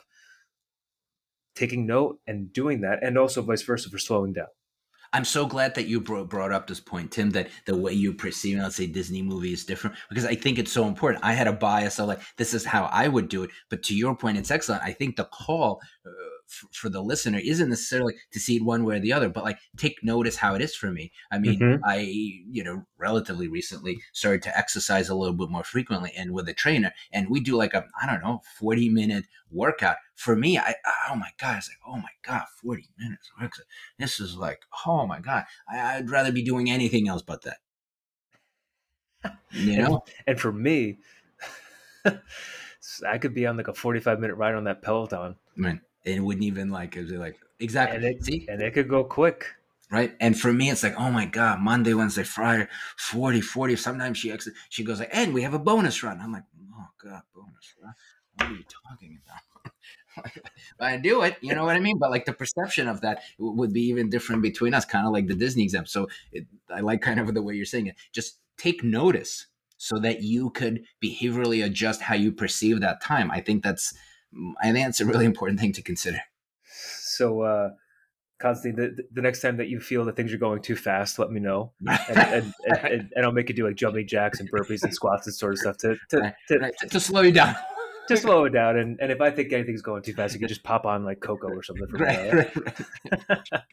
Taking 1.54 1.86
note 1.86 2.20
and 2.26 2.54
doing 2.54 2.82
that 2.82 3.00
and 3.02 3.18
also 3.18 3.42
vice 3.42 3.64
versa 3.64 3.90
for 3.90 3.98
slowing 3.98 4.32
down 4.32 4.48
I'm 5.14 5.26
so 5.26 5.46
glad 5.46 5.76
that 5.76 5.88
you 5.88 6.00
brought, 6.00 6.52
up 6.52 6.68
this 6.68 6.80
point, 6.80 7.12
Tim, 7.12 7.32
that 7.32 7.50
the 7.66 7.76
way 7.76 7.94
you 7.94 8.14
perceive, 8.14 8.58
let's 8.60 8.76
say, 8.76 8.88
Disney 8.88 9.22
movie 9.22 9.54
is 9.54 9.66
different 9.66 9.96
because 10.10 10.26
I 10.26 10.36
think 10.36 10.60
it's 10.60 10.72
so 10.72 10.86
important. 10.86 11.24
I 11.24 11.34
had 11.34 11.48
a 11.48 11.54
bias 11.54 12.00
of 12.00 12.08
like, 12.08 12.22
this 12.38 12.54
is 12.54 12.66
how 12.66 12.86
I 12.86 13.08
would 13.08 13.28
do 13.28 13.44
it. 13.44 13.50
But 13.70 13.84
to 13.84 13.96
your 13.96 14.16
point, 14.16 14.38
it's 14.38 14.52
excellent. 14.52 14.84
I 14.84 14.94
think 14.94 15.16
the 15.16 15.26
call 15.26 15.82
uh, 16.06 16.10
f- 16.50 16.66
for 16.72 16.90
the 16.90 17.02
listener 17.02 17.40
isn't 17.40 17.70
necessarily 17.70 18.16
to 18.32 18.40
see 18.40 18.58
it 18.58 18.64
one 18.64 18.84
way 18.84 18.96
or 18.98 19.00
the 19.00 19.14
other, 19.14 19.30
but 19.30 19.44
like 19.44 19.60
take 19.78 20.04
notice 20.04 20.38
how 20.38 20.56
it 20.56 20.62
is 20.62 20.76
for 20.76 20.92
me. 20.92 21.12
I 21.32 21.40
mean, 21.40 21.60
Mhm. 21.60 21.80
I 21.84 21.98
you 22.00 22.64
know 22.64 22.86
relatively 22.98 23.48
recently 23.48 24.00
started 24.14 24.42
to 24.44 24.58
exercise 24.58 25.10
a 25.10 25.16
little 25.16 25.36
bit 25.36 25.50
more 25.50 25.64
frequently 25.64 26.12
and 26.18 26.32
with 26.32 26.48
a 26.50 26.54
trainer, 26.54 26.92
and 27.12 27.30
we 27.30 27.40
do 27.40 27.56
like 27.56 27.74
a 27.74 27.86
I 28.02 28.06
don't 28.06 28.22
know 28.24 28.42
forty 28.58 28.90
minute 28.90 29.26
workout. 29.52 29.98
For 30.16 30.36
me, 30.36 30.58
I 30.58 30.76
oh 31.10 31.16
my 31.16 31.30
god, 31.38 31.58
it's 31.60 31.70
like 31.70 31.78
oh 31.86 31.98
my 31.98 32.10
god, 32.24 32.46
forty 32.62 32.90
minutes. 32.98 33.30
This 34.00 34.20
is 34.20 34.36
like 34.36 34.62
oh 34.86 35.06
my 35.08 35.20
god, 35.20 35.46
I, 35.70 35.98
I'd 35.98 36.10
rather 36.10 36.32
be 36.32 36.44
doing 36.44 36.70
anything 36.70 37.08
else 37.08 37.22
but 37.22 37.44
that. 37.44 37.58
You 39.52 39.78
know, 39.82 40.04
And 40.26 40.40
for 40.40 40.52
me, 40.52 41.00
I 43.08 43.18
could 43.18 43.34
be 43.34 43.46
on 43.46 43.58
like 43.58 43.68
a 43.68 43.74
45 43.74 44.20
minute 44.20 44.36
ride 44.36 44.56
on 44.56 44.66
that 44.66 44.82
Peloton 44.82 45.36
mean, 45.56 45.82
it 46.08 46.20
wouldn't 46.22 46.44
even 46.46 46.70
like 46.70 46.94
be 46.94 47.18
like 47.18 47.38
exactly. 47.60 47.98
and 47.98 48.06
it, 48.06 48.24
See, 48.24 48.46
and 48.50 48.62
it 48.62 48.74
could 48.74 48.88
go 48.90 49.04
quick. 49.04 49.46
right? 49.92 50.16
And 50.20 50.40
for 50.40 50.52
me 50.54 50.70
it's 50.70 50.84
like 50.84 50.96
oh 51.00 51.12
my 51.12 51.26
god 51.26 51.60
monday 51.60 51.94
wednesday 51.94 52.24
friday 52.24 52.68
40 52.98 53.42
40 53.42 53.76
sometimes 53.76 54.18
she 54.18 54.32
ex- 54.32 54.50
she 54.70 54.84
goes 54.84 55.00
like 55.00 55.10
and 55.14 55.34
we 55.34 55.42
have 55.44 55.54
a 55.54 55.60
bonus 55.60 56.04
run. 56.04 56.20
I'm 56.22 56.32
like 56.34 56.44
oh 56.74 56.88
god 57.04 57.22
bonus 57.36 57.76
run? 57.82 57.94
What 58.36 58.50
are 58.50 58.54
you 58.54 58.64
talking 58.90 59.20
about? 59.26 59.42
I 60.80 60.98
do 60.98 61.22
it 61.24 61.38
you 61.42 61.54
know 61.54 61.64
what 61.66 61.76
i 61.76 61.80
mean? 61.80 61.98
But 62.00 62.10
like 62.12 62.26
the 62.26 62.34
perception 62.34 62.88
of 62.88 63.02
that 63.02 63.22
would 63.38 63.72
be 63.74 63.82
even 63.84 64.10
different 64.10 64.42
between 64.42 64.74
us 64.74 64.86
kind 64.86 65.06
of 65.06 65.14
like 65.14 65.28
the 65.28 65.36
disney 65.36 65.64
exam 65.64 65.86
so 65.86 66.08
it, 66.32 66.48
i 66.74 66.80
like 66.80 67.02
kind 67.02 67.20
of 67.20 67.34
the 67.34 67.42
way 67.42 67.54
you're 67.56 67.66
saying 67.66 67.88
it. 67.88 67.96
Just 68.12 68.40
take 68.58 68.84
notice 68.84 69.48
so 69.78 70.00
that 70.00 70.24
you 70.24 70.50
could 70.50 70.84
behaviorally 71.04 71.64
adjust 71.64 72.02
how 72.02 72.16
you 72.16 72.32
perceive 72.32 72.82
that 72.82 73.00
time. 73.00 73.30
I 73.30 73.42
think 73.42 73.62
that's 73.64 73.94
i 74.62 74.72
think 74.72 74.86
that's 74.86 75.02
a 75.02 75.06
really 75.06 75.26
important 75.26 75.60
thing 75.60 75.74
to 75.74 75.82
consider 75.82 76.20
So, 77.18 77.42
uh, 77.42 77.70
Konstantin, 78.40 78.96
the, 78.96 79.04
the 79.14 79.22
next 79.22 79.42
time 79.42 79.58
that 79.58 79.68
you 79.68 79.80
feel 79.80 80.06
that 80.06 80.16
things 80.16 80.32
are 80.32 80.38
going 80.38 80.62
too 80.62 80.76
fast, 80.76 81.18
let 81.18 81.32
me 81.32 81.40
know. 81.40 81.72
And, 82.10 82.18
and, 82.18 82.54
and, 82.68 83.12
and, 83.16 83.26
I'll 83.26 83.32
make 83.32 83.50
you 83.50 83.56
do 83.56 83.66
like 83.66 83.76
jumping 83.76 84.08
jacks 84.08 84.40
and 84.40 84.52
burpees 84.52 84.84
and 84.84 84.94
squats 84.94 85.26
and 85.26 85.36
sort 85.36 85.54
of 85.54 85.60
stuff 85.60 85.78
to, 85.78 85.96
to, 86.10 86.18
Right, 86.20 86.34
to, 86.50 86.60
right, 86.60 86.74
to, 86.92 87.00
slow 87.00 87.22
you 87.22 87.32
down 87.32 87.56
to 88.08 88.18
slow 88.18 88.46
it 88.46 88.52
down. 88.52 88.78
And, 88.78 89.00
and 89.02 89.12
if 89.12 89.22
I 89.22 89.32
think 89.32 89.52
anything's 89.54 89.82
going 89.82 90.04
too 90.04 90.14
fast, 90.14 90.34
you 90.34 90.40
can 90.40 90.48
just 90.48 90.64
pop 90.64 90.86
on 90.86 91.04
like 91.04 91.20
Coco 91.20 91.48
or 91.48 91.64
something. 91.64 91.88
For 91.88 91.98
right, 91.98 92.34
me, 92.34 92.40
right, 93.30 93.64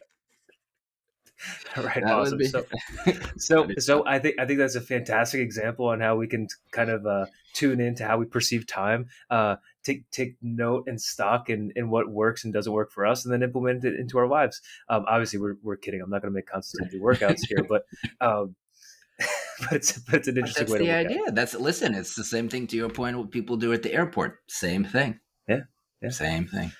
all 1.77 1.83
right? 1.83 1.95
That 2.03 2.11
awesome. 2.11 2.37
be- 2.37 2.45
So, 2.47 2.65
so, 3.37 3.67
so 3.77 4.03
I 4.05 4.19
think 4.19 4.39
I 4.39 4.45
think 4.45 4.59
that's 4.59 4.75
a 4.75 4.81
fantastic 4.81 5.41
example 5.41 5.87
on 5.87 5.99
how 5.99 6.15
we 6.15 6.27
can 6.27 6.47
kind 6.71 6.89
of 6.89 7.05
uh, 7.05 7.25
tune 7.53 7.79
into 7.79 8.05
how 8.05 8.17
we 8.17 8.25
perceive 8.25 8.67
time. 8.67 9.07
Uh, 9.29 9.57
take 9.85 10.09
take 10.11 10.35
note 10.41 10.85
and 10.87 10.99
stock 10.99 11.49
in, 11.49 11.71
in 11.75 11.89
what 11.89 12.09
works 12.09 12.43
and 12.43 12.53
doesn't 12.53 12.71
work 12.71 12.91
for 12.91 13.05
us, 13.05 13.23
and 13.23 13.33
then 13.33 13.43
implement 13.43 13.85
it 13.85 13.97
into 13.99 14.17
our 14.17 14.27
lives. 14.27 14.61
Um, 14.89 15.05
obviously, 15.07 15.39
we're, 15.39 15.55
we're 15.63 15.77
kidding. 15.77 16.01
I'm 16.01 16.09
not 16.09 16.21
going 16.21 16.33
to 16.33 16.35
make 16.35 16.47
Konstantin 16.47 16.97
do 16.97 17.03
workouts 17.03 17.41
here, 17.47 17.65
but 17.67 17.83
um, 18.21 18.55
but 19.59 19.73
it's 19.73 19.99
but 19.99 20.15
it's 20.15 20.27
an 20.27 20.37
interesting 20.37 20.63
that's 20.63 20.71
way 20.73 20.79
to 20.79 20.83
the 20.83 20.89
look 20.89 20.97
at 20.97 21.11
it. 21.11 21.11
idea. 21.11 21.31
That's 21.31 21.55
listen. 21.55 21.93
It's 21.93 22.15
the 22.15 22.23
same 22.23 22.49
thing 22.49 22.67
to 22.67 22.75
your 22.75 22.89
point. 22.89 23.17
What 23.17 23.31
people 23.31 23.57
do 23.57 23.71
at 23.71 23.83
the 23.83 23.93
airport, 23.93 24.39
same 24.47 24.83
thing. 24.83 25.19
Yeah, 25.47 25.61
yeah. 26.01 26.09
same 26.09 26.47
thing. 26.47 26.71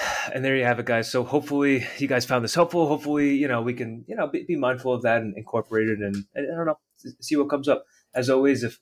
and 0.34 0.44
there 0.44 0.56
you 0.56 0.64
have 0.64 0.78
it 0.78 0.86
guys 0.86 1.10
so 1.10 1.24
hopefully 1.24 1.86
you 1.98 2.06
guys 2.06 2.24
found 2.24 2.44
this 2.44 2.54
helpful 2.54 2.86
hopefully 2.86 3.34
you 3.34 3.48
know 3.48 3.62
we 3.62 3.74
can 3.74 4.04
you 4.08 4.16
know 4.16 4.26
be, 4.28 4.44
be 4.44 4.56
mindful 4.56 4.92
of 4.92 5.02
that 5.02 5.22
and 5.22 5.36
incorporate 5.36 5.88
it 5.88 5.98
and, 5.98 6.16
and 6.34 6.52
i 6.52 6.56
don't 6.56 6.66
know 6.66 6.78
see 7.20 7.36
what 7.36 7.50
comes 7.50 7.68
up 7.68 7.84
as 8.14 8.30
always 8.30 8.62
if 8.62 8.78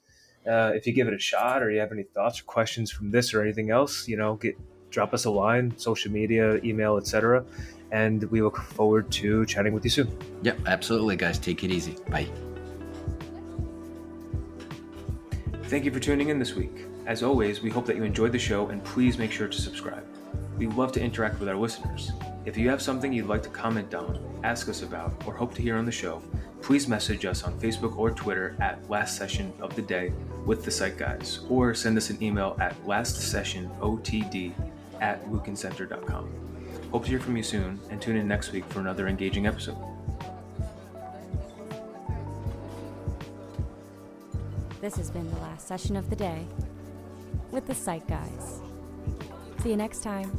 uh, 0.46 0.72
if 0.74 0.86
you 0.86 0.92
give 0.92 1.08
it 1.08 1.14
a 1.14 1.18
shot 1.18 1.62
or 1.62 1.70
you 1.70 1.80
have 1.80 1.92
any 1.92 2.04
thoughts 2.04 2.40
or 2.40 2.44
questions 2.44 2.90
from 2.90 3.10
this 3.10 3.34
or 3.34 3.42
anything 3.42 3.70
else 3.70 4.06
you 4.08 4.16
know 4.16 4.36
get 4.36 4.56
drop 4.90 5.12
us 5.12 5.24
a 5.26 5.30
line 5.30 5.76
social 5.76 6.10
media 6.10 6.56
email 6.64 6.96
etc 6.96 7.44
and 7.90 8.24
we 8.24 8.42
look 8.42 8.56
forward 8.56 9.10
to 9.10 9.44
chatting 9.46 9.72
with 9.72 9.84
you 9.84 9.90
soon 9.90 10.08
Yep, 10.42 10.60
absolutely, 10.66 11.16
guys. 11.16 11.38
Take 11.38 11.64
it 11.64 11.70
easy. 11.70 11.96
Bye. 12.08 12.28
Thank 15.64 15.84
you 15.84 15.90
for 15.90 16.00
tuning 16.00 16.28
in 16.28 16.38
this 16.38 16.54
week. 16.54 16.86
As 17.06 17.22
always, 17.22 17.60
we 17.60 17.70
hope 17.70 17.86
that 17.86 17.96
you 17.96 18.04
enjoyed 18.04 18.32
the 18.32 18.38
show 18.38 18.68
and 18.68 18.82
please 18.84 19.18
make 19.18 19.32
sure 19.32 19.48
to 19.48 19.60
subscribe. 19.60 20.04
We 20.56 20.66
love 20.66 20.92
to 20.92 21.00
interact 21.00 21.40
with 21.40 21.48
our 21.48 21.56
listeners. 21.56 22.12
If 22.44 22.56
you 22.56 22.68
have 22.70 22.80
something 22.82 23.12
you'd 23.12 23.26
like 23.26 23.42
to 23.44 23.48
comment 23.48 23.94
on, 23.94 24.18
ask 24.44 24.68
us 24.68 24.82
about, 24.82 25.22
or 25.26 25.34
hope 25.34 25.54
to 25.54 25.62
hear 25.62 25.76
on 25.76 25.84
the 25.84 25.92
show, 25.92 26.22
please 26.68 26.86
message 26.86 27.24
us 27.24 27.44
on 27.44 27.58
Facebook 27.58 27.96
or 27.96 28.10
Twitter 28.10 28.54
at 28.60 28.90
Last 28.90 29.16
Session 29.16 29.54
of 29.58 29.74
the 29.74 29.80
Day 29.80 30.12
with 30.44 30.66
the 30.66 30.70
Psych 30.70 30.98
Guys, 30.98 31.40
or 31.48 31.74
send 31.74 31.96
us 31.96 32.10
an 32.10 32.22
email 32.22 32.58
at 32.60 32.78
lastsessionotd 32.84 34.52
at 35.00 35.26
lukincenter.com. 35.30 36.30
Hope 36.92 37.04
to 37.04 37.08
hear 37.08 37.20
from 37.20 37.38
you 37.38 37.42
soon, 37.42 37.80
and 37.88 38.02
tune 38.02 38.16
in 38.16 38.28
next 38.28 38.52
week 38.52 38.66
for 38.66 38.80
another 38.80 39.08
engaging 39.08 39.46
episode. 39.46 39.78
This 44.82 44.94
has 44.96 45.10
been 45.10 45.30
the 45.30 45.40
last 45.40 45.66
session 45.66 45.96
of 45.96 46.10
the 46.10 46.16
day 46.16 46.44
with 47.50 47.66
the 47.66 47.74
Psych 47.74 48.06
Guys. 48.06 48.60
See 49.62 49.70
you 49.70 49.76
next 49.78 50.02
time. 50.02 50.38